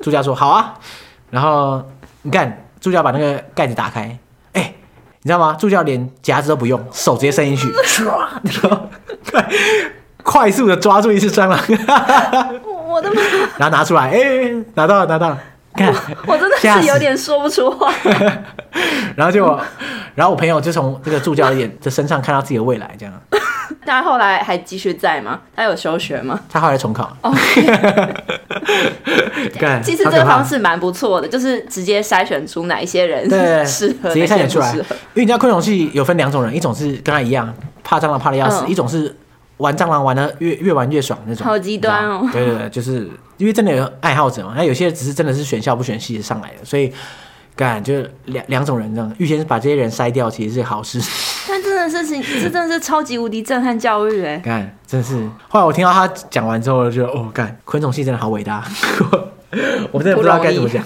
[0.00, 0.74] 助教说：‘好啊。’
[1.30, 1.82] 然后
[2.22, 4.18] 你看，助教把那个盖子打开，
[4.52, 4.74] 哎，
[5.22, 5.54] 你知道吗？
[5.58, 8.28] 助教连夹子都不用，手直接伸进去，唰，
[10.24, 11.58] 快速的抓住一只蟑螂，
[12.88, 13.20] 我的妈！
[13.58, 15.38] 然后拿出来，哎，拿到了，拿到了。
[15.76, 15.92] 看
[16.26, 17.92] 我，真的是有点说不出话。
[19.16, 19.44] 然后就，
[20.14, 23.12] 然后我朋友就从这个助教的眼的身上看到自己的未来，这样。
[23.84, 25.40] 他后来还继续在吗？
[25.54, 26.38] 他有休学吗？
[26.48, 27.14] 他后来重考。
[27.22, 27.34] 哦。
[29.82, 33.28] 其实这个方式蛮不错的，就是直接筛选出哪一些人
[33.66, 34.72] 适合，直接筛选出来。
[34.72, 39.14] 因为你知道昆虫系有分两种人，一种是跟他一样怕蟑螂怕的要死，嗯、一种是。
[39.58, 42.28] 玩蟑螂玩的越越玩越爽那种，好极端哦！
[42.32, 46.92] 对对对， 就是因为真的有爱好者嘛，那有些只是真的是选校不选系上来的，所以
[47.54, 49.14] 干就两两种人这样。
[49.18, 51.00] 预先把这些人筛掉，其实是好事。
[51.46, 54.38] 但真的是，这真的是超级无敌震撼教育哎！
[54.38, 55.28] 干，真的是。
[55.48, 58.64] 后来我听到他讲完之后，就哦干，昆虫系真的好伟大，
[59.92, 60.82] 我真的不知道该怎么讲。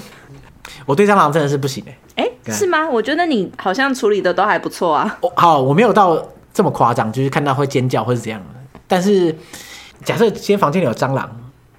[0.84, 1.82] 我对蟑螂真的是不行
[2.16, 2.28] 哎。
[2.50, 2.88] 是吗？
[2.88, 5.18] 我觉得你好像处理的都还不错啊。
[5.20, 8.42] 哦，好，我没有到这么夸张，就是看到会尖叫或是怎样。
[8.88, 9.32] 但是，
[10.02, 11.30] 假设今天房间里有蟑螂，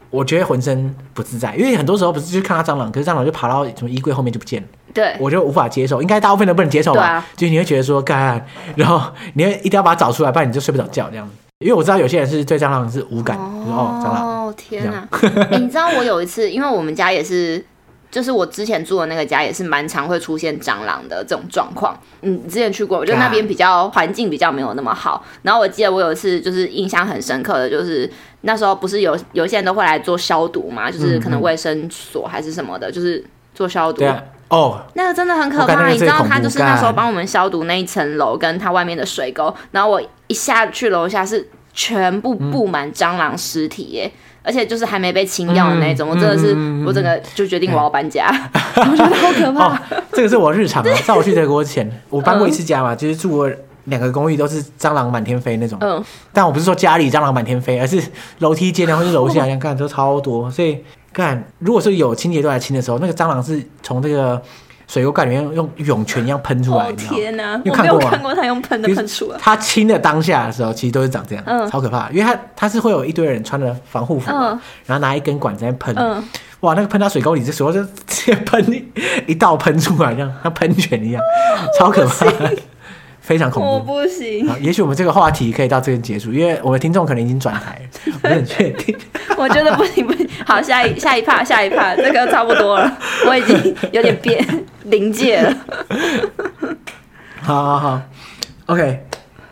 [0.10, 7.02] 我觉得浑身不自在，因为很多时候不是就看到蟑螂，可是蟑螂就爬到什么衣柜后面就不见了，对，我就无法接受，应该大部分都不能接受吧？
[7.02, 8.46] 啊、 就是你会觉得说，干，
[8.76, 9.02] 然后
[9.34, 11.34] 你会一定要把它找出来，不然你就睡不着觉这样子。
[11.60, 15.58] 因为我知道有些人是对蟑螂是无感，哦，就是、哦，蟑螂，哦天哪、欸！
[15.60, 17.66] 你知道我有一次，因为我们家也是。
[18.12, 21.96] 就是我之前住的那个家也是蛮常会出现蟑螂的这种状况。
[22.22, 25.24] 嗯，之前去过，我觉得那边比较环境比较没有那么好。
[25.44, 28.10] 然后我记得我有一次就是印象很深刻的，就是
[28.42, 34.04] 那时候不是有有些人都会来做消毒嘛，就是可能卫生所还是什么的，就是做消毒。
[34.50, 35.88] 哦，那个真的很可怕。
[35.90, 44.12] 你知道他就是那时候帮我们消毒那一层楼跟他外面的水沟，然后我一下去楼下是全部布满蟑螂尸体耶。
[44.44, 48.30] 而且就是还没被清掉的那种，嗯、我真的是，嗯、我整个就决定我要搬家，
[48.76, 49.76] 嗯、 我觉得好可怕。
[49.76, 49.80] 哦、
[50.14, 53.52] 这个是我日常啊，在我去德国前，我搬过一次家嘛，就是住过
[53.86, 55.78] 两个公寓，都是蟑螂满天飞那种。
[55.82, 58.02] 嗯，但我不是说家里蟑螂满天飞，而是
[58.40, 60.50] 楼梯间或是楼下，看都超多。
[60.50, 64.42] 所以看，如果是有清洁队来清的时候，那个蟑螂是从这个。
[64.90, 67.62] 水沟盖里面用涌泉一样喷出来，哦、天哪、啊！
[67.64, 68.06] 你有看过吗？
[68.06, 69.38] 我没有看过他用喷的喷出来。
[69.40, 72.10] 他亲的当下的时候，其实都是长这样，嗯、超可怕。
[72.10, 76.24] 因为他他是会有一堆人穿着防护服，嗯、然后拿一根管子在喷，嗯、
[76.62, 78.66] 哇，那个喷到水沟里，这时候就直接喷
[79.28, 81.22] 一道喷出来，这样像喷泉一样，
[81.78, 82.26] 超可怕。
[83.30, 84.48] 非常恐怖，我不行。
[84.48, 87.80] 好，也许我们这个话题可以到这边结束，因为我们听众可能已经转台，
[88.12, 88.98] 我不是很确定。
[89.38, 90.28] 我觉得不行不行。
[90.48, 94.44] 好，下一下一趴下一趴，这个差不多了，我已经有点变
[94.86, 95.56] 临界了。
[97.40, 98.02] 好好好
[98.66, 99.06] ，OK，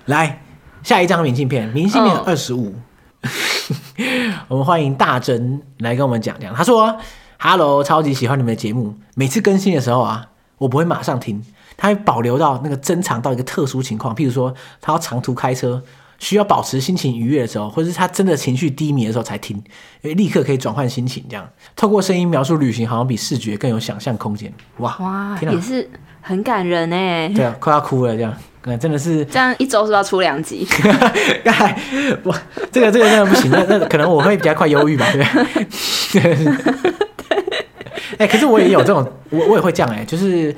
[0.06, 0.42] 来
[0.82, 2.74] 下一张明信片，明信片二十五。
[4.50, 6.52] 我们欢迎大真来跟我们讲讲。
[6.56, 6.98] 他说
[7.38, 11.44] ：“Hello，超级喜欢你们的节目，每次更新的时候啊，我不会马上听。”
[11.78, 15.82] 他会保留到那个珍藏到一个特殊情况，譬如说他要长途开车，
[16.18, 19.56] 需要保持心情愉悦的时候，或者是他真的情绪低迷的时候才听，
[20.02, 21.24] 因为立刻可以转换心情。
[21.30, 24.52] 这样透过声音描述旅行，好像比视觉更有想象空间。
[24.78, 25.88] 哇哇，天，也是
[26.22, 27.30] 很感人哎。
[27.30, 28.34] 对啊，快要哭了这样，
[28.80, 30.68] 真的是 这样一周是是要出两集？
[32.24, 32.36] 我，
[32.72, 35.38] 这个这个真的不行，那那可能我会比较快忧郁吧，对不
[36.20, 36.36] 对？
[36.36, 36.48] 对。
[38.18, 40.56] 哎、欸，可是我也有这种，我我也会这样哎，就是。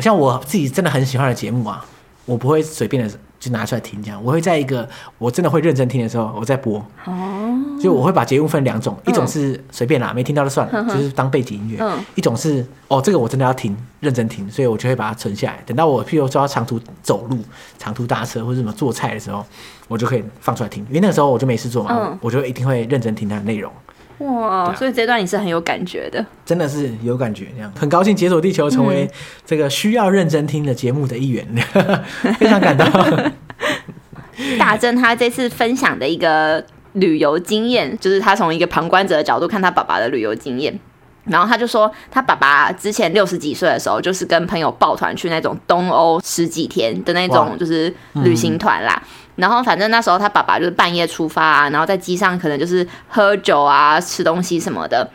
[0.00, 1.84] 像我自己真的很喜欢的节目啊，
[2.24, 6.78] 我不会随便的就拿出来听这样，我会在一个我真的会认真听的时候，我再播。
[7.06, 11.78] 哦，就我会把节目分两种，一种是随便啦，没听到就算了，就是当背景音乐。
[11.80, 15.62] 嗯，一种是哦，这个我真的要听，认真听，所以我就会把它存下来。
[15.64, 17.38] 等到我譬如说要长途走路、
[17.78, 19.42] 长途搭车或者什么做菜的时候，
[19.88, 23.72] 我就可以放出来听，因为那个时候我就没事做嘛，我就一定会认真听它的内容。
[24.20, 27.72] 哇，啊、所以这段你是很有感觉的，真的是有感觉，这样。
[27.74, 29.10] 很高兴解锁地球成为
[29.46, 32.04] 这个需要认真听的节目的一员，嗯、
[32.38, 33.32] 非常感动。
[34.58, 40.78] 大珍他这次分享的一个旅游经验，就是他从一个旁观者的角度看他爸爸的旅游经验，
[41.24, 49.02] 然后他就说他爸爸之前六十几岁的时候，就是跟朋友抱团去那种东欧十几天的那种就是旅行团啦。
[49.40, 55.10] 然后反正那时候他爸爸就是半夜出发啊，然后在机上可能就是喝酒啊、吃东西什么的。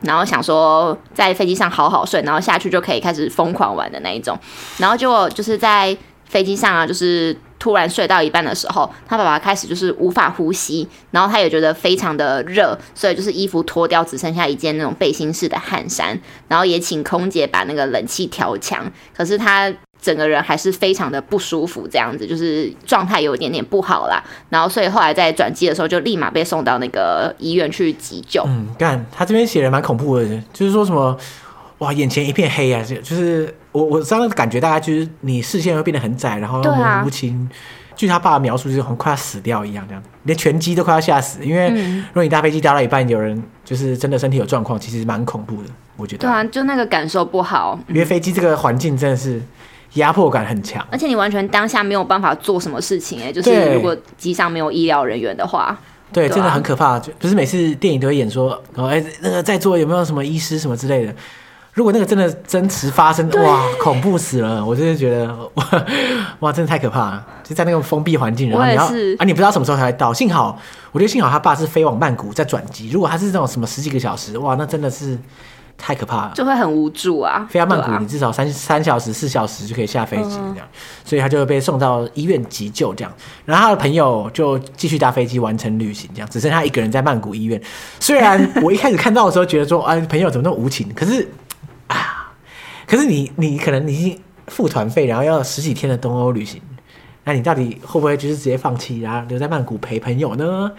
[0.00, 4.38] 然后想说在飞机上好好睡，然后下去就可以开始疯狂玩的那一种。
[4.76, 19.72] 然后结果就是在飞机上啊，就是突然睡到一半的时候，他爸爸开始就是无法呼吸，然后他也觉得非常的热，所以就是衣服脱掉，只剩下一件那种背心式的汗衫，然后也请空姐把那个冷气调强，可是他。
[20.00, 24.22] 整个人还是非常的不舒服，这样子就是状态有一点点不好啦。
[24.48, 28.42] 然后所以后来在转机的时候，就立马被送到那个医院去急救。
[28.46, 31.16] 嗯，干，他这边写的蛮恐怖的，就是说什么
[31.78, 37.48] 哇，眼前一片黑啊，就就是我我知道那个感觉，大概就是你视线会变得很窄，然后模糊不清。
[37.96, 41.44] 据他爸的描述，就是很快要死掉一样，这样连拳击都快要吓死。
[41.44, 46.20] 因为如果你搭飞机搭到一半，有人就是真的身体有状况，其实蛮恐怖的，我觉得。
[46.20, 49.42] 对啊，就那个感受不好，因为飞机这个环境真的是。
[49.94, 55.76] 压迫感很强，而且你完全当下没有办法做什么事情哎、欸，就是如果机上没有医疗人员的话，
[56.12, 56.98] 对，真的很可怕。
[56.98, 61.14] 就不是每次电影都会演说，哦，哎，那个在座有没有什么医师什么之类的？
[61.74, 64.64] 如果那个真的真实发生，哇，恐怖死了！
[64.64, 65.64] 我真的觉得，哇，
[66.40, 67.26] 哇，真的太可怕了。
[67.44, 68.84] 就在那个封闭环境，然后你要
[69.18, 70.12] 啊，你不知道什么时候才会到。
[70.12, 70.58] 幸好，
[70.92, 72.90] 我觉得幸好他爸是飞往曼谷再转机。
[72.90, 75.16] 如果他是这种什么十几个小时，哇，那真的是。
[75.78, 77.46] 太可怕了，就会很无助啊！
[77.48, 80.68] 飞到曼谷，你至少三三小时、四小时就可以下飞机，这样，
[81.04, 83.14] 所以他就被送到医院急救，这样。
[83.44, 87.62] 然后他的朋友就继续搭飞机完成旅行，这样，只剩他一个人在曼谷医院。
[88.00, 90.92] 虽然我一开始看到的时候觉得说，啊， 朋友怎么那么无情？
[90.92, 91.26] 可是
[91.86, 92.34] 啊，
[92.84, 96.60] 可是你你可能你已经付团费，然后要十几天的东欧旅行，
[97.22, 100.72] 那你到底会不会就是直接放弃，然后留在曼谷陪朋友呢？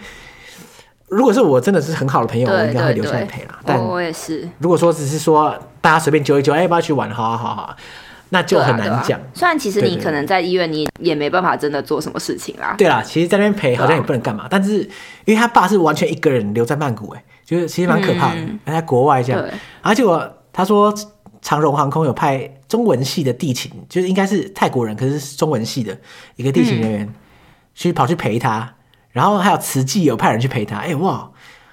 [1.10, 3.58] 如果是我真的是很好的朋友，我应该会留下来陪啦。
[3.64, 4.48] 但我也是。
[4.58, 7.10] 如果说只是说大家随便揪一揪，哎，要不要去玩？
[7.10, 7.76] 好好，好啊，好啊，
[8.28, 9.20] 那就很难讲。
[9.34, 12.76] 虽然其实你可能在医院，你也没办法真的做什么事情啦。
[12.78, 14.46] 对啦，其实在那边陪好像也不能干嘛。
[14.48, 14.78] 但是
[15.24, 19.44] 因为他爸是完全一个人留在曼谷，哎，就是其实蛮可怕的，在国外这样。
[19.82, 20.94] 而且我他说
[21.42, 25.98] 长荣航空有派中文系的地勤，就是应该是泰国人，可是是中文系的
[26.36, 27.14] 一个地勤人员，
[27.74, 28.74] 去跑去陪他。
[29.12, 31.30] 然后还有慈济有派人去陪他，哎哇，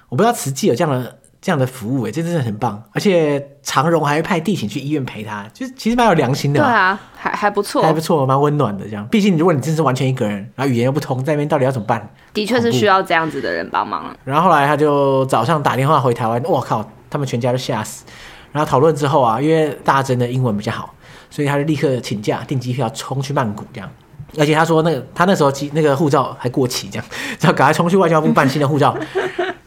[0.08, 2.82] 我不知道慈济有这样的这样的服务，哎，这真的很棒。
[2.92, 6.60] 而且长荣还会派地勤去医院陪他，就是其实蛮有良心的。
[6.60, 9.06] 对啊，还还不错，还不错，蛮温暖的这样。
[9.08, 12.10] 毕竟如果你真是完全一个人，然后语言又不通，在那边到底要怎么办？
[12.34, 14.16] 的确是需要这样子的人帮忙。
[14.24, 18.04] 然后后来他就早上打电话回台湾，我靠，他们全家都吓死。
[18.50, 20.92] 然后讨论之后啊，因为大真的英文比较好，
[21.30, 23.88] 所以他就立刻请假订机票冲去曼谷这样。
[24.36, 27.04] 而且他说，那个他那时候机那个护照还过期，这样，
[27.38, 28.96] 就赶快冲去外交部办新的护照。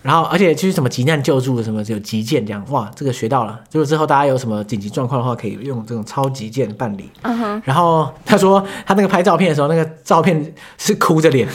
[0.01, 3.59] 然后，而且就是什么急难救助的什么，有急件这样，哇，这个学到了。
[3.71, 7.07] 如果之后大家有什么紧急状况的话，可以用这种超急件办理。
[7.21, 7.61] Uh huh.
[7.63, 11.47] 然后他说，他那个拍照片的时候，那个照片是哭着脸，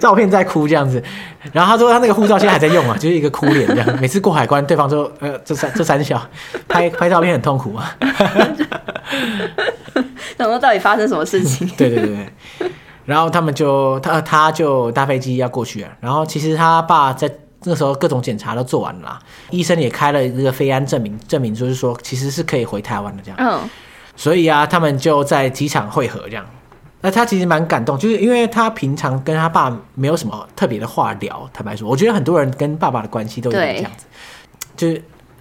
[0.00, 1.02] 照片在哭这样子。
[1.52, 3.98] 然后他说，他那个护照现在还在用啊，就是一个哭脸这样。
[4.00, 6.26] 每次过海关，对方说，呃，这三这三小
[6.66, 7.94] 拍拍照片很痛苦啊。
[10.38, 11.68] 想说到底发生什么事情？
[11.76, 12.70] 对对对对。
[13.08, 15.88] 然后他们就他他就搭飞机要过去了。
[15.98, 17.30] 然后其实他爸在
[17.64, 19.18] 那时候各种检查都做完了啦，
[19.48, 23.38] 医生也开了一个飞安证明，证明就是说其实是可以回台湾的这样。
[23.40, 23.66] 嗯。
[24.14, 26.44] 所以啊，他们就在机场会合这样。
[27.00, 31.48] 那他其实蛮感动，就是因为他平常跟他爸没有什么特别的话聊。
[31.54, 34.04] 坦白说，我觉得很多人跟爸爸的关系都有点这样子，
[34.76, 34.94] 就是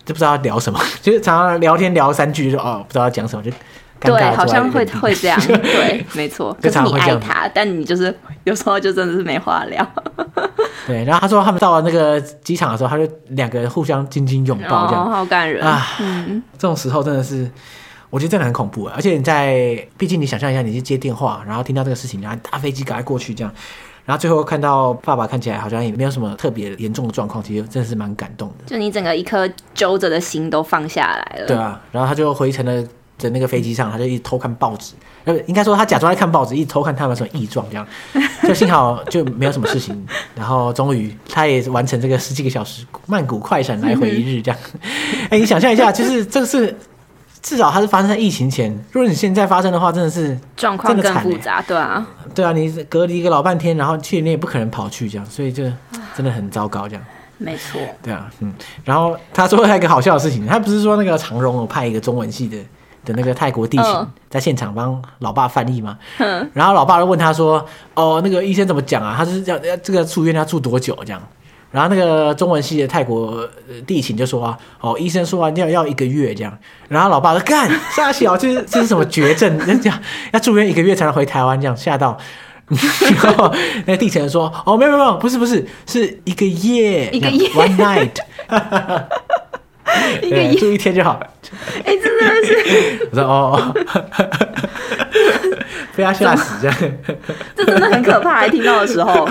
[0.06, 3.52] 就不知道要聊什么， 就是常常聊天聊三句就哦不知道要讲什么就。
[4.00, 6.56] 对，好像会会这样， 对，没错。
[6.62, 9.86] 可是你爱他，但你就是有时候就真的是没话聊。
[10.86, 15.86] 对，然后他说他们到了那个机场的时候，他就两个人互相紧紧拥抱，这样、哦、好感人啊。
[16.00, 17.50] 嗯、这种时候真的是，
[18.10, 18.86] 我觉得真的很恐怖。
[18.96, 23.52] 而且你在，毕竟你想象一下，你去接电话，然后听到这个事情，然后搭飞机赶快过去，这样，
[24.06, 28.66] 然后最后看到爸爸看起来好像也没有什么特别严重的状况，其实真的是蛮感动的。
[28.68, 31.48] 就你整个一颗揪着的心都放下来了。
[31.48, 32.88] 对啊，然后他就回程了。
[33.18, 34.94] 在那个飞机上，他就一直偷看报纸，
[35.26, 37.88] 呃，应该说他假装在看报纸，一直偷看他们什么异状，这样，
[38.44, 40.06] 就幸好就没有什么事情。
[40.36, 44.60] 然后终于他也完成这个十几个小时曼谷快闪来回一日，这样。
[45.26, 46.78] 哎、欸，你想象一下，就是这个是
[47.42, 55.64] 至少它是发生在疫情前，如果你现在发生的话，真的是状况更复杂，对啊，对啊，你隔离一个老半天，然后去你也不可能跑去这样，所以就
[56.16, 57.04] 真的很糟糕，这样。
[57.40, 58.54] 没错，对啊，嗯。
[58.84, 62.58] 然后他说还有一个好笑的事情，他不是说那个长荣有派一个中文系的。
[63.08, 67.66] 的那个泰国地勤在现场帮老爸翻译嘛，嗯、然后老爸就问他说
[67.96, 69.16] ：“哦，那个医生怎么讲啊？
[69.18, 71.22] 他是要要这个住院要住多久这样？”
[71.72, 73.48] 然后那个中文系的泰国
[73.86, 76.58] 地勤就说：“啊，哦，医生说完要要一个月这样。”
[76.90, 79.58] 然后老爸说：“干，吓小，这 是这是什么绝症？
[79.60, 80.00] 人 家
[80.32, 82.18] 要住院一个月才能回台湾这样，吓到。”
[83.24, 83.54] 然后
[83.86, 88.12] 那个地勤说：“哦，没有没有没有，不是不是，是一个夜，一个夜，one night。”
[90.22, 91.28] 一个住一天就好了。
[91.86, 93.74] 哎、欸，真的是， 我说哦，
[95.96, 96.78] 被他吓死这样，
[97.56, 98.36] 这真的很可怕。
[98.40, 99.28] 还听到的时候，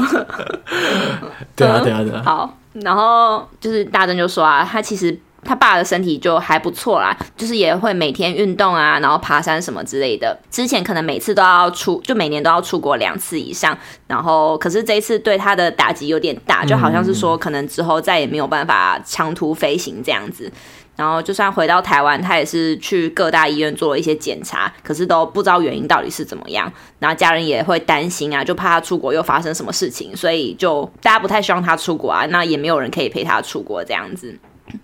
[1.54, 2.22] 对啊，对啊，对啊。
[2.24, 5.18] 好，然后就是大正就说啊，他其实。
[5.44, 10.36] 他爸的身体就还不错啦，就是也会每天运动啊，然后爬山什么之类的。
[10.50, 13.76] 之前可能每次都要出，就每年都要出国两次以上。
[14.06, 20.50] 然后，可是这一次对他的打击有点大，就好像是说，可能之后再也没有办法长途飞行这样子。
[20.96, 26.72] 然后，就算回到台湾，他也是去各大医院做了一些检查，可是都不知道原因到底是怎么样。
[26.98, 32.24] 然后家人也会担心啊，就怕他出国又发生什么事情，所以就大家不太希望他出国啊。
[32.30, 34.36] 那也没有人可以陪他出国这样子。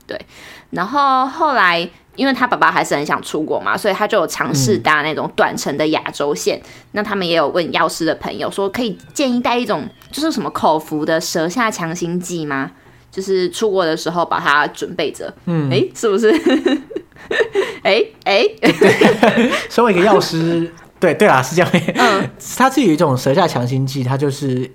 [0.06, 0.20] 对，
[0.70, 6.58] 然后后来，因为他爸爸还是很想出国嘛，所以他就有尝试搭那种短程的亚洲线。
[6.58, 12.70] 嗯、那他们也有问药师的朋友说，可以建议带一种就是什么口服的舌下强心剂吗？
[13.10, 15.32] 就是出国的时候把它准备着。
[15.46, 16.30] 嗯，哎，是不是？
[17.82, 18.44] 哎哎，
[19.70, 21.70] 身为一个药师，对对啊，是这样。
[21.94, 24.70] 嗯，它是有一种舌下强心剂，它就是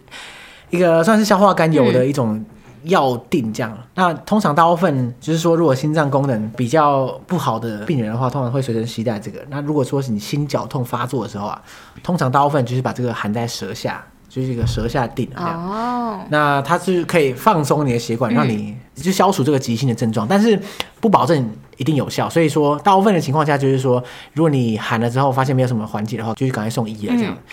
[0.69, 2.35] 一个算是消化甘油的一种。
[2.35, 2.45] 嗯
[2.83, 9.39] 药定这样，那通常大部分就是说，如果心脏功能比较不好的病人的话，通常会随身携带这个。
[9.49, 11.61] 那如果说是你心绞痛发作的时候啊，
[12.03, 15.69] 通常大部分就是把这个含在舌下，就是一个舌下定这样。
[15.69, 16.19] 哦。
[16.29, 20.59] 那它是可以放松你的血管，让你就消除这个急性的症状，嗯、但是
[20.99, 22.29] 不保证一定有效。
[22.29, 27.33] 所以说，大部分的情况下就是说，如果你喊了之后发现没有什么缓解的话，就去赶快送医了这样。
[27.33, 27.43] 嗯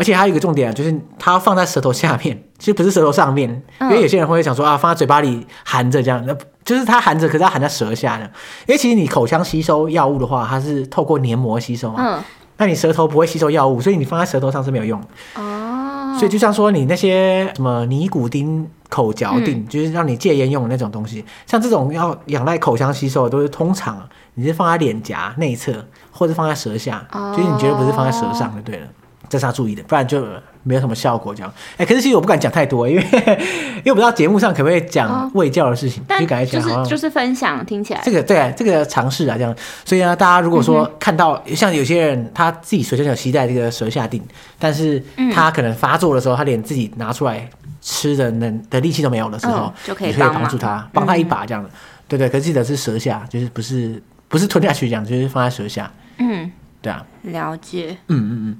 [0.00, 6.34] 而且还有一个重点，就是它放在舌头下面， 其实不是舌头上面，因为有些人会想说啊，放在嘴巴里含着这样，那
[6.64, 8.24] 就是它含着，可是它含在舌下的。
[8.66, 12.24] 因为其实你口腔吸收药物的话，它是透过黏膜吸收嘛，嗯，
[12.56, 14.98] 那你舌头不会吸收药物，所以你放在舌头上是没有用。
[15.34, 28.86] 哦，所以就像说你那些什么尼古丁口嚼定，嗯、就是让你戒烟用的那种东西，像这种要仰赖口腔吸收的，都是通常你是放在脸颊内侧，或者放在舌下，哦、就是你绝对不是放在舌上就对了。
[29.30, 30.22] 这是要注意的，不然就
[30.64, 31.34] 没有什么效果。
[31.34, 33.02] 这样，哎，可是其实我不敢讲太多，因为
[33.80, 39.54] 因为我不知道节目上可不可以讲卫教的事情，就感觉就是就是分享，听起来这个对这个尝试啊，这样。
[39.84, 44.20] 所以呢，大家如果说看到像有些人他自己随身有携带这个舌下錠，
[44.58, 47.48] 但是他可能发作的时候，他连自己拿出来
[47.80, 51.70] 吃的能的力气都没有的时候，就可以帮助他，帮他一把这样的。
[52.08, 55.90] 对对，可是记得是舌下，就是不是不是吞下去这样，就是放在舌下。
[56.18, 56.50] 嗯，
[56.82, 57.96] 对啊，了解。
[58.08, 58.58] 嗯嗯嗯。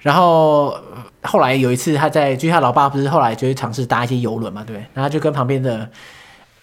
[0.00, 0.76] 然后
[1.22, 4.84] 后来有一次，他在就他老爸不是后来就会尝试搭一些游轮嘛，对？
[4.94, 5.88] 然后就跟旁边的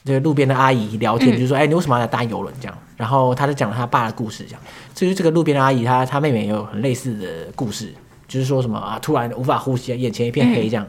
[0.06, 4.62] 这个路边的阿姨聊天，就说：“哎，你为什么要来搭游轮？”这样，然后他就讲了他爸的故事，这样。
[4.94, 7.94] 至于这个路边的阿姨，她她妹妹也有很类似的故事，
[8.28, 10.88] 就是说什么啊，突然无法呼吸，眼前一片黑，这样。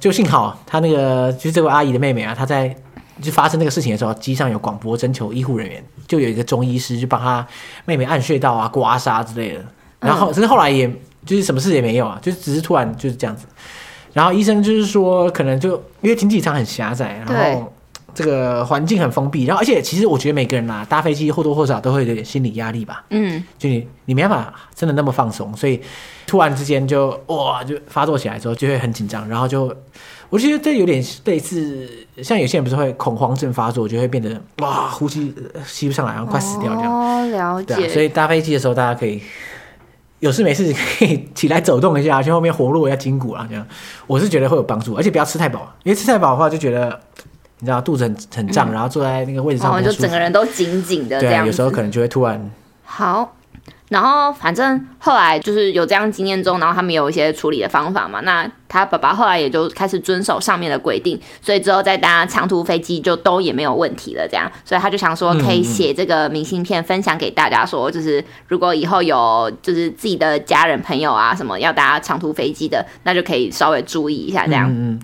[0.00, 2.74] 就幸好他那个就是这位阿姨的妹妹啊，她在
[3.22, 7.46] 就发生那个事情的时候，机上有广播征求医护人员，就有一个中医师就帮他
[7.84, 9.64] 妹妹按穴道啊、刮痧之类的。
[10.00, 10.90] 然后， 只是后来也。
[11.26, 13.46] 就是什么事也没有啊，就只是突然就是这样子，
[14.12, 17.72] 然后医生就是说，可能就因为经济舱很狭窄，然后
[18.14, 25.80] 这个环境很封闭，然后而且其实我觉得每个人啊搭飞机或多或少都会有点心理压力吧，嗯，就你你没办法真的那么放松，所以
[26.26, 29.72] 突然之间就哇就发作起来之后就会很紧张，然后就
[30.30, 31.88] 我觉得这有点类似，
[32.22, 35.32] 像有些人不是会恐慌症发作，就会变得哇呼吸
[35.64, 39.22] 吸不上来，然后快死掉这样，哦，了解，对啊，所以搭飞机的时候大家可以。
[40.20, 43.66] 有事没事可以起来走动一下，去后面活络一下筋骨啊，这样。
[44.06, 47.00] 我是觉得会有帮助，而且不要吃太饱，因为吃太饱的话就觉得
[47.60, 52.50] 你知道肚子很很胀，嗯、然后坐在那个位置上面，哦，就整个人都紧紧的这样，对，有时候可能就会突然
[52.84, 53.34] 好。
[53.88, 58.20] 然后反正后来就是有这样经验中，然后他们有一些处理的方法嘛。
[58.20, 64.28] 那他爸爸后来也就开始遵守上面的规定，所以之后再搭长途飞机就都也没有问题了。
[64.28, 74.68] 这样，所以他就想说可以写这个明信片分享给大家，说就是如果以后有就是自己的家人朋友啊什么要搭长途飞机的，那就可以稍微注意一下这样。
[74.70, 75.00] 嗯。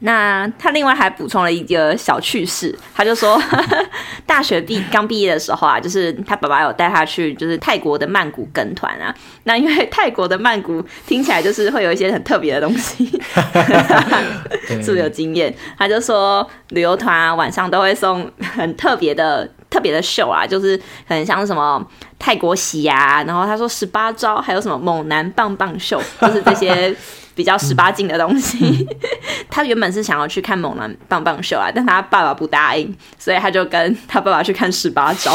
[0.00, 3.40] 那他另外还补充了一个小趣事，他就说，
[4.24, 9.12] 大学毕刚毕业的时候啊，就是他爸爸有带他去，就是泰国的曼谷跟团啊。
[9.42, 13.06] 那因为泰国的曼谷听起来就是会有一些很特别的东西，
[14.68, 15.52] 是不是有经验？
[15.76, 21.84] 他就说旅游团啊，晚上都会送很特别的、特别的秀啊，就是很像什么
[22.20, 26.94] 泰国喜啊，然后他说十八招，还有什么猛男棒棒秀，就是这些。
[27.38, 28.58] 比较十八禁的东西。
[28.60, 28.96] 嗯、
[29.48, 35.32] 他原本是想要去看猛男棒棒秀啊，但他爸爸不答应，所以他就跟他爸爸去看十八招。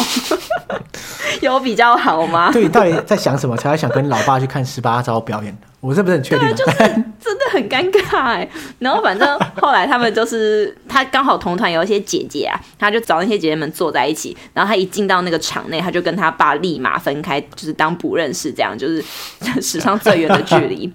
[1.39, 2.51] 有比较好吗？
[2.51, 5.57] 对，到底在想什么才会想跟老爸去看十八招表演？
[5.79, 6.47] 我是不是很确定？
[6.49, 8.49] 对，就是真的很尴尬哎。
[8.79, 14.35] 然后反正后来他们就是他刚好同团有一些姐姐啊，他就找那些姐姐们坐在一起。
[14.53, 19.03] 然后他一进到那个场内，他就跟他爸立马分开，就是当不认识这样，就是
[19.61, 20.91] 史上最远的距离。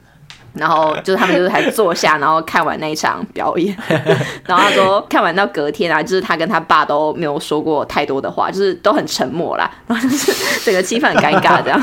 [0.55, 3.76] 然后就是他们就是还坐下，然后看完那一场表演。
[4.46, 9.70] 然后他说看完到隔天啊，就是他跟他爸都没有说过太多的话，就是都很沉默啦。
[9.86, 10.32] 然后就是
[10.64, 11.80] 整个气氛很尴尬这样。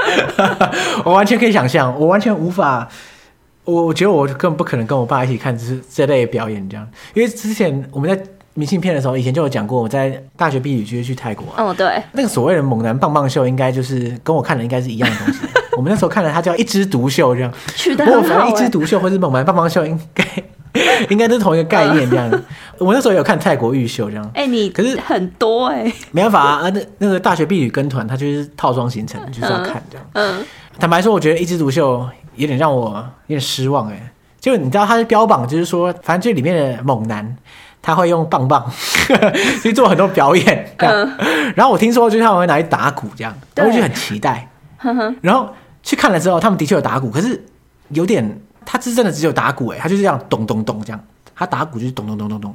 [1.04, 2.88] 我完全可以想象，我完全无法，
[3.64, 8.22] 我我觉得我根本不可能跟我爸一起看这这类表演这样，因为之前我们在
[8.54, 11.46] 明信片的时候，以前就有讲过，我在大学毕业就是去泰国。
[11.56, 15.40] 哦，对，那个所谓的猛男棒棒秀，应该就是跟我看的应该是一样的东西。
[15.76, 18.22] 我们那时候看了，它叫一枝独秀这样，取得很好。
[18.22, 20.24] 反正一枝独秀或是猛男棒棒秀，应该
[21.10, 22.28] 应该都是同一个概念这样。
[22.30, 22.44] 嗯、
[22.78, 24.24] 我那时候有看泰国玉秀这样。
[24.34, 30.06] 哎、欸，你可是很多哎、欸，没办法啊，那那个大学毕旅跟团，它就是套装行程，就是要看这样。
[30.14, 30.44] 嗯，
[30.78, 32.90] 坦白说，我觉得一枝独秀有点让我
[33.26, 34.10] 有点失望哎、欸。
[34.40, 37.36] 就你知道，它是标榜就是说，反正这里面的猛男。
[37.82, 38.70] 他会用棒棒
[39.62, 41.16] 去做很多表演，嗯、
[41.56, 44.46] 然后我听说就是他们会拿去打鼓这样，我就很期待。
[45.22, 47.44] 然后去看了之后，他们的确有打鼓，可是
[47.90, 51.00] 有点，他是真的只有打鼓哎，他就是这样咚咚咚这样，
[51.34, 52.54] 他打鼓就是咚咚咚咚咚。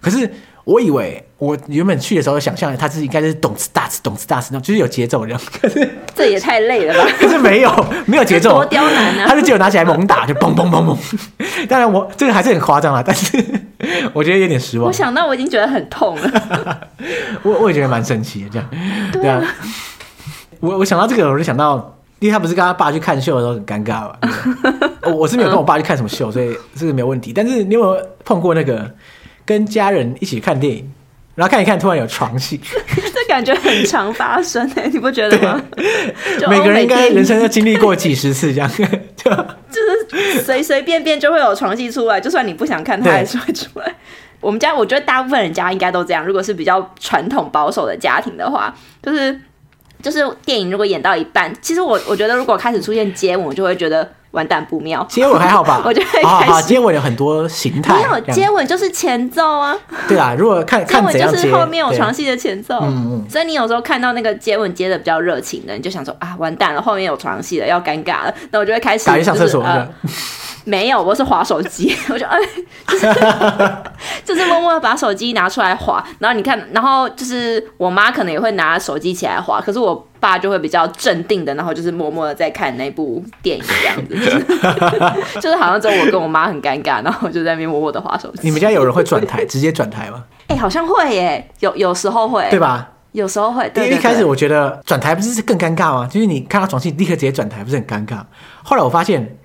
[0.00, 0.30] 可是
[0.64, 5.40] 我以为我原本去的时候想象他是应该是咚次大次咚次大次那种，就是有节奏这样。
[5.60, 7.10] 可是这也太累了吧？
[7.18, 9.26] 可是没有没有节奏，多刁难啊！
[9.28, 11.66] 他就只有拿起来猛打，就嘣嘣嘣嘣。
[11.66, 13.44] 当然我这个还是很夸张啊，但是。
[14.14, 14.88] 我觉得有点失望。
[14.88, 16.80] 我想到我已经觉得很痛了。
[17.42, 18.68] 我我也觉得蛮神奇的，这样
[19.12, 19.42] 对啊。
[20.66, 24.16] 我我想到这个，我就想到，因为他不是跟他爸去看秀的时候很尴尬嘛。
[25.06, 27.32] 我我是没有跟我爸去看什么秀，所以这个没有问题。
[27.32, 28.90] 但是你有没有碰过那个
[29.44, 30.92] 跟家人一起看电影，
[31.36, 32.60] 然后看一看突然有床戏？
[33.14, 35.62] 这感觉很常发生哎，你不觉得吗？
[36.48, 38.68] 每个人应该人生都经历过几十次这样。
[39.22, 43.94] 就是随随便便就会有床戏出来，就算你不想看，它还是会出来。
[44.40, 46.24] 我们家我觉得大部分人家应该都这样。
[46.24, 49.40] 如果是比较传统保守的家庭的话，就是
[50.06, 55.04] 就是电影如果演到一半，其实我我觉得如果开始出现接吻，我就会觉得完蛋不妙。
[55.10, 55.82] 接吻还好吧？
[55.84, 57.96] 我就会开始、哦、接吻有很多形态。
[57.96, 59.76] 没有接吻就是前奏啊。
[60.06, 62.78] 对啊，如果看 看怎样接，就是后面有床戏的前奏。
[62.82, 63.26] 嗯嗯。
[63.28, 68.32] 所以你有时候看到那个接吻接的比较热情的，你就想说啊，完蛋了，后面有床戏了，要尴尬了。
[68.52, 69.64] 那我就会开始、就是、上厕所。
[69.64, 69.88] 呃
[70.68, 72.36] 没有，我是滑手机， 我就哎，
[72.88, 73.06] 就 是
[74.24, 88.40] 就是默默的把手机拿出来滑，然后你看，然后就是我妈可能也会拿手机起来滑，可是我爸就会比较镇定的，然后就是默默的在看那部电影这样子，就是，就是好像只有我跟我妈很尴尬，然后我就在那边默默的划手机。
[88.42, 90.24] 你们家有人会转台，直接转台吗？
[90.48, 92.90] 哎、欸，好像会耶，有有时候会，对吧？
[93.12, 96.08] 有时候会，因为一开始我觉得转台不是更尴尬吗？
[96.10, 98.20] 就是你看到床戏立刻直接转台，不是很尴尬？
[98.64, 99.38] 后来我发现。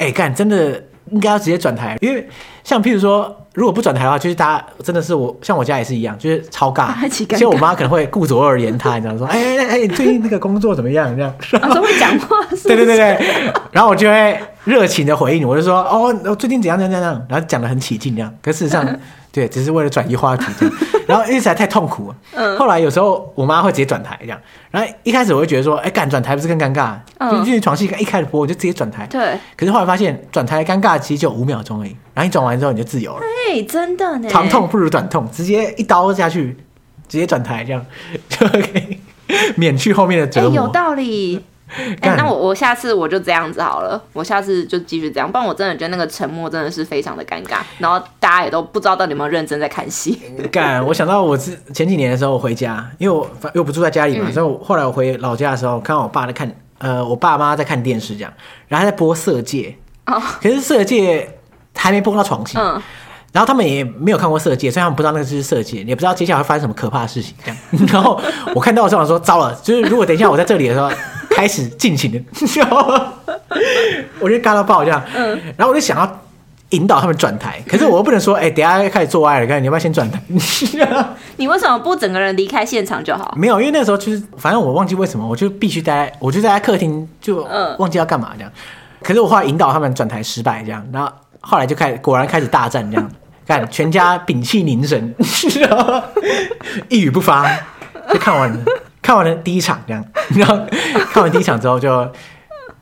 [0.00, 2.26] 哎、欸，干真的应该要直接转台，因为
[2.64, 7.06] 像譬如说，如果不转台的话，就是大家真的是我，像我家也是一样，就是超尬。
[7.06, 11.14] 其实我妈可能会顾左右而言他，你知道说，哎哎哎，最近那个工作怎么样？
[11.14, 11.34] 这样，
[11.74, 12.68] 都会讲话是是？
[12.68, 18.86] 对对对对，然后我就会热情的回应，我就说，哦，我最近怎样怎样怎样，然后讲的很起劲这样，可事实上。
[19.32, 20.74] 对，只是为了转移话题这样，
[21.06, 22.16] 然后一直在太痛苦了。
[22.34, 22.58] 嗯。
[22.58, 24.36] 后来有时候我妈会直接转台这样，
[24.72, 26.96] 然后一开始我会觉得说，哎，干转台不是更尴尬？
[27.18, 27.46] 嗯。
[27.46, 29.06] 因为床戏一开始播我就直接转台。
[29.06, 29.38] 对。
[29.56, 33.20] 可是后来发现转台尴尬其实就五秒钟而已，然后你转完之后你就自由了。
[33.22, 34.28] 哎，真的呢。
[34.28, 36.56] 长痛不如短痛，直接一刀下去，
[37.08, 37.86] 直接转台这样
[38.28, 38.98] 就可以
[39.54, 40.56] 免去后面的折磨。
[40.56, 41.44] 有道理。
[42.00, 50.20] 哎、欸，那我我下次我就这样子好了，我下次就继续这样，不然我真的觉得那个沉默真的是非常的尴尬，然后大家也都不知道到底有没有认真在看戏。
[50.50, 58.32] 干，我想到我是前几年的时候我回家，因为我又不住在家里嘛，嗯、所以我后来我回老家的时候，看到我爸在看，呃，我爸妈在看电视这样，
[58.68, 59.76] 然后他在播《色戒》，
[60.12, 61.30] 哦，可是《色戒》
[61.80, 62.82] 还没播到床戏，嗯，
[63.32, 67.56] 然后他们也没有看过《色戒》，所以他们不知道那个就是《色戒》，也不知道接下来会发生什么可怕的事情这样。
[67.92, 68.20] 然后
[68.54, 70.90] 我看到的时候我说，糟了，就是如果等一下我在这里的时候。
[71.40, 72.20] 开始尽情的，
[74.20, 76.20] 我就尬到爆这样，嗯，然后我就想要
[76.70, 80.20] 引导他们转台，可是我又不能说，哎、欸，等下开始做爱了，看你要不要先转台？
[81.36, 83.34] 你为什么不整个人离开现场就好？
[83.38, 87.42] 没有，因为那时候就是，反正我忘记为什么，我就必须待，我就在客厅，就
[87.78, 88.52] 忘记要干嘛这样。
[89.02, 91.10] 可是我后来引导他们转台失败，这样，然后
[91.40, 93.10] 后来就开始，果然开始大战这样，
[93.48, 95.14] 看全家屏气凝神，
[96.90, 97.50] 一语不发，
[98.12, 98.58] 就看完了。
[99.10, 100.04] 看完了第一场，这样，
[100.38, 100.56] 然后
[101.12, 101.90] 看完第一场之后就，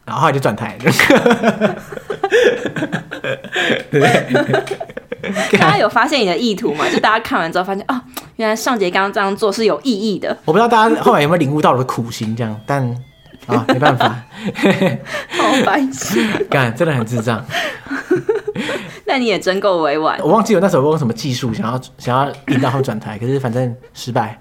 [0.04, 0.76] 然后后来就转台。
[3.90, 4.02] 对
[5.58, 6.84] 大家有发现你的意图吗？
[6.92, 7.98] 就大家看完之后发现，哦，
[8.36, 10.36] 原来尚杰刚刚这样做是有意义的。
[10.44, 12.86] 我不知道大家后来有没有领悟到我的苦心，这样，但
[13.46, 14.22] 啊，没办法，
[15.30, 17.42] 好白痴，干，真的很智障。
[19.08, 20.20] 那你也真够委婉。
[20.22, 24.38] 我忘记我那时候用什么技术，想要想要引导他们转台，可是反正失败。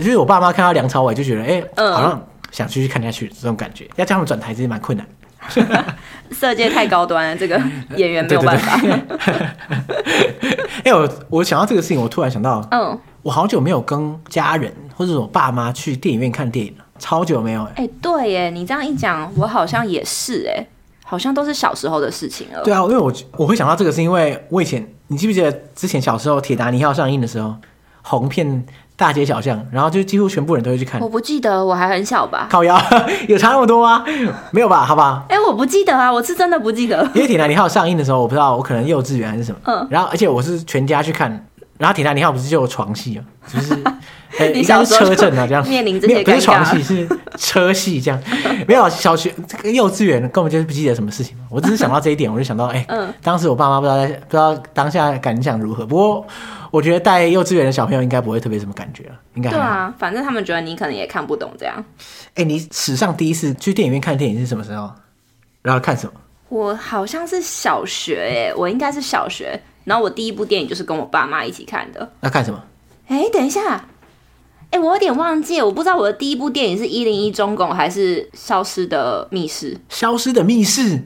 [0.00, 5.06] 因 为我爸妈看到梁朝伟就觉得，哎、欸，嗯、好像想继续看下去，这种感觉，要叫他们转台其实蛮困难。
[6.32, 7.56] 色阶太高端了，这个
[7.96, 8.80] 演员没有办法。
[10.82, 17.62] 哎，我我想到这个事情，我突然想到，嗯，我好久没有跟家人或者我爸妈去电影院看电影了，超久没有。
[17.76, 20.66] 哎，哎，对耶，你这样一讲，我好像也是，哎，
[21.08, 22.62] 好像都是小时候的事情了。
[22.64, 27.54] 对啊，因为我我会想到这个，是因为我以前，你记不记得之前小时候《铁达尼号》上映的时候，
[28.02, 28.66] 红片。
[28.98, 30.98] 大街小巷，然后就几乎全部人都会去看。
[31.02, 32.48] 我不记得，我还很小吧？
[32.50, 32.74] 靠腰，
[33.28, 34.02] 有差那么多吗？
[34.52, 34.86] 没有吧？
[34.88, 35.22] 好吧。
[35.28, 37.02] 哎、欸，我不记得啊，我是真的不记得。
[37.14, 39.58] 因为《铁达尼号》上映的时候，我不知道，我可能幼稚园还是什么。
[39.64, 39.86] 嗯。
[39.90, 41.46] 然后，而且我是全家去看。
[41.78, 43.24] 然后《铁达尼号》不是就有床戏啊？
[43.52, 43.74] 就是，
[44.38, 48.22] 欸、 你想车震啊，这样面临这些不是床戏，是车戏这样。
[48.66, 51.36] 没有小学这个幼稚园根本就是不记得什么事情。
[51.48, 55.86] 我只是想到这一点，我就想到，哎、欸，嗯，当时我爸妈不知道在不知道当下感想如何。
[55.86, 56.26] 不过。
[56.72, 61.82] 我觉得带幼稚园的小朋友应该不会特别什么感觉了，应该对啊，反正他们觉得你可能也看不懂这样。
[62.34, 64.90] 哎、欸，你史上第一次去电影院看电影是什么时候？
[65.62, 66.12] 然后看什么？
[66.48, 69.58] 我好像是小学，哎，我应该是小学。
[69.86, 72.12] 然后我第一部电影就是跟我爸妈一起看的。
[72.20, 72.62] 那看什么？
[73.08, 73.86] 哎、欸，等一下，
[74.70, 79.74] 哎，我有点忘记，我不知道我的第一部电影是《一零一中狗》还是《消失的密室》。
[79.88, 81.04] 消失的密室。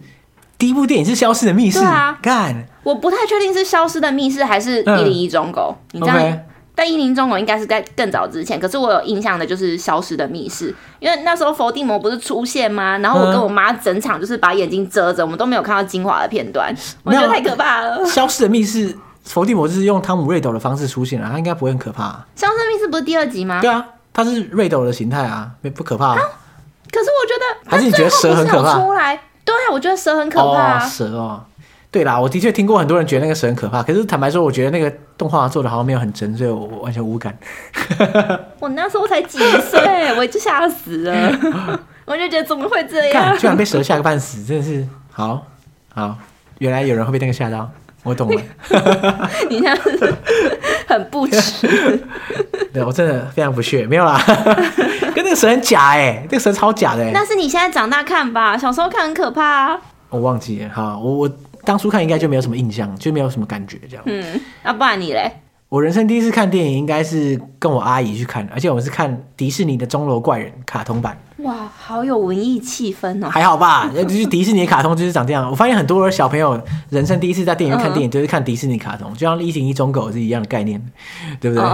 [0.58, 1.78] 第一部电影是《消失的密室》。
[1.82, 5.74] 对啊，干，我不太确定是《消失的密室》还是《一零一中狗》。
[5.92, 6.38] 你这样.
[6.80, 8.58] 但《一零一忠狗》应该是在更早之前。
[8.58, 12.96] 可是我有印象的就是《消失的密室》，因为那时候伏地魔不是出现吗？
[12.96, 16.74] 然后我跟我妈整场就是把眼睛遮着，我们都没有看到精华的片段。
[17.02, 17.98] 我觉得太可怕了。
[18.10, 22.04] 《消失的密室》，伏地魔就是用汤姆·瑞斗的方式出现了，他应该不会很可怕。
[22.34, 23.60] 《消失的密室》不是第二集吗？
[23.60, 26.16] 对啊，他是瑞斗的形态啊，不可怕啊。
[26.90, 28.80] 可是我觉得，还是你觉得蛇很可怕？
[28.80, 29.20] 出来。
[29.44, 30.82] 对啊，我觉得蛇很可怕啊。
[30.82, 31.44] 哦，蛇哦，
[31.90, 33.82] 对啦，我的确听过很多人觉得那个蛇很可怕。
[33.82, 34.88] 可是坦白说，我觉得那个
[35.18, 37.36] 动画做的好像没有很真，所以我完全无感。
[38.60, 41.32] 我那时候才几岁，我就吓死了。
[42.06, 43.36] 我就觉得怎么会这样？
[43.36, 45.44] 居然被蛇吓个半死，真的是好
[45.92, 46.16] 好。
[46.58, 47.68] 原来有人会被那个吓到，
[48.04, 48.42] 我懂了。
[49.50, 49.76] 你这样
[50.86, 51.66] 很不耻。
[52.72, 54.16] 对，我真的非常不屑，没有啦。
[55.14, 57.10] 跟那个蛇很假哎、欸，那个蛇超假的、欸。
[57.12, 59.80] 那是你现在长大看吧，小时候看很可怕啊。
[60.08, 61.30] 我忘记了，好，我我
[61.70, 64.02] 当初看应该就没有什么印象，就没有什么感觉这样。
[64.06, 65.30] 嗯，那不然你嘞？
[65.68, 71.16] 我人生第一次看电影应该是跟我阿姨去看，而且我们是看迪士尼的《钟楼怪人》卡通版。
[71.36, 73.28] 哇，好有文艺气氛哦！
[73.28, 75.48] 还好吧，就是迪士尼的卡通就是长这样。
[75.48, 80.84] 我发现很多小朋友人生第一次在电影院看电影，就是看迪士尼卡通，就像一零一忠狗是一样的概念，
[81.40, 81.64] 对不对？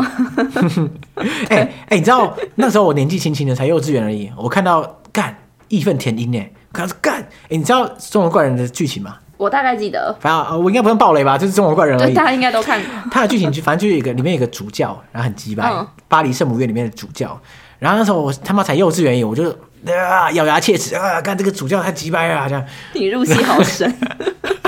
[1.48, 5.34] 哎 哎、欸欸，你知道那时候我年纪轻轻的，才幼稚园而已，我看到干
[5.68, 9.16] 义愤填膺哎，可是干哎，你知道《钟楼怪人》的剧情吗？
[9.36, 12.14] 我大概记得，反正我应该不用爆雷吧，就是《中国怪人》而已。
[12.14, 12.88] 大家应该都看过。
[13.10, 17.38] 他的剧情就 反正就有一个里面有一个主教，然后很鸡掰，嗯、巴黎圣母院里面的主教。
[17.78, 19.50] 然后那时候我他妈才幼稚园，我就
[19.92, 22.64] 啊咬牙切齿啊，看这个主教太鸡掰了，这样。
[22.94, 23.94] 你入戏好深。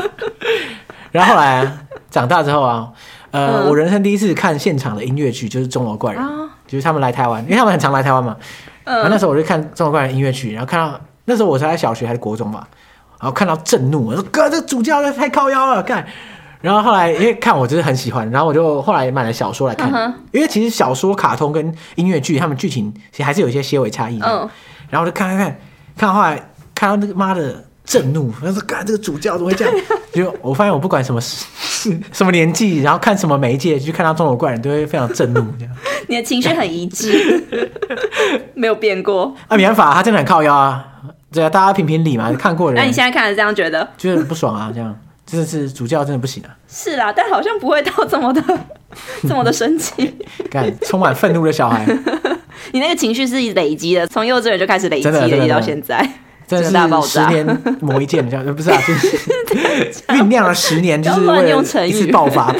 [1.10, 1.78] 然后后来、啊、
[2.10, 2.92] 长大之后啊，
[3.30, 8.36] 呃，嗯、我人生第一次看现场的音乐剧就是《中国怪人》，啊、就是他们来台湾，因为他们很常来台湾嘛。
[8.84, 8.96] 嗯。
[8.96, 12.68] 然后那时候我就看《中国怪人》音乐剧，然后看到那时候我才在小学还是国中吧。
[13.20, 16.06] 然后看到震怒，我说哥，这主教太靠腰了，看。
[16.60, 20.12] 然后后来因为看我就是很喜欢，然后我就后来买了小说来看，uh huh.
[20.32, 24.26] 因为其实小说、卡通跟音乐剧，他们剧情其实还是有一些些微差异的。
[24.26, 24.48] Uh.
[24.90, 25.58] 然后我就看看看，
[25.96, 29.74] 看到后来看到那个妈的震怒，我说干这个主教怎么会这样？
[30.12, 31.20] 就我发现我不管什么
[32.12, 35.72] 什么年纪，然后看什么媒介，就看到钟楼怪人都会非常震怒这样。
[36.08, 37.46] 你的情绪很一致，
[38.54, 39.32] 没有变过。
[39.46, 40.87] 啊，没办法，他真的很靠腰啊。
[41.32, 42.80] 对啊，大家评评理嘛， 看过人。
[42.80, 43.86] 那你现在看了这样觉得？
[43.96, 46.56] 觉得不爽啊，这样真的是主教真的不行啊。
[46.68, 48.42] 是啦，但好像不会到这么的
[49.28, 50.16] 这么的生气。
[50.50, 51.86] 干，充满愤怒的小孩。
[52.72, 55.98] 你那个情绪是累积的，从幼稚园就开始累积，累积到现在，
[56.46, 57.28] 真的是大爆炸。
[57.28, 58.80] 十年磨一剑，这样不是啊？
[58.86, 59.16] 就是
[60.08, 62.54] 酝酿了十年，就是为了一次爆发。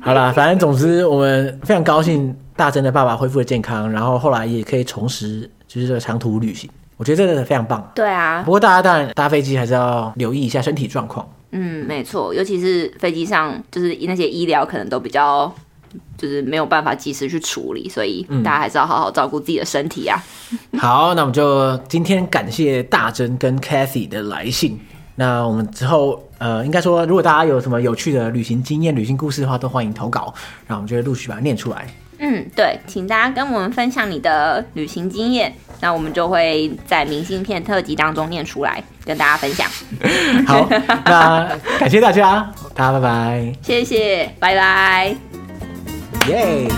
[0.00, 6.68] 好了，反正总之我们非常高兴，大真的爸爸恢复了健康，然后后来也可以重拾就是这个长途旅行。
[6.96, 7.92] 我觉得真的非常棒。
[7.94, 11.28] 对啊，不过大家当然搭飞机还是要留意一下身体状况。
[11.52, 15.50] 嗯，没错，尤其是飞机上，就是那些医疗可能都比较
[16.18, 20.22] 就是没有办法及时去处理，所以大家还是要好好照顾自己的身体啊。
[20.50, 24.78] 嗯、 好，那我们就今天感谢大珍跟 Cathy 的来信。
[25.18, 30.34] 那我们之后呃，应该说，如果大家有什么有趣的旅行经验、旅行故事的话，都欢迎投稿，
[30.66, 31.86] 然后我们就会陆续把它念出来。
[32.18, 39.68] 嗯，对，请大家跟我们分享你的旅行经验，那我们就会在明信片特辑当中念出来，跟大家分享。
[40.46, 40.66] 好，
[41.04, 41.48] 那
[41.78, 45.14] 感谢大家，大家拜拜，谢谢，拜拜，
[46.28, 46.68] 耶。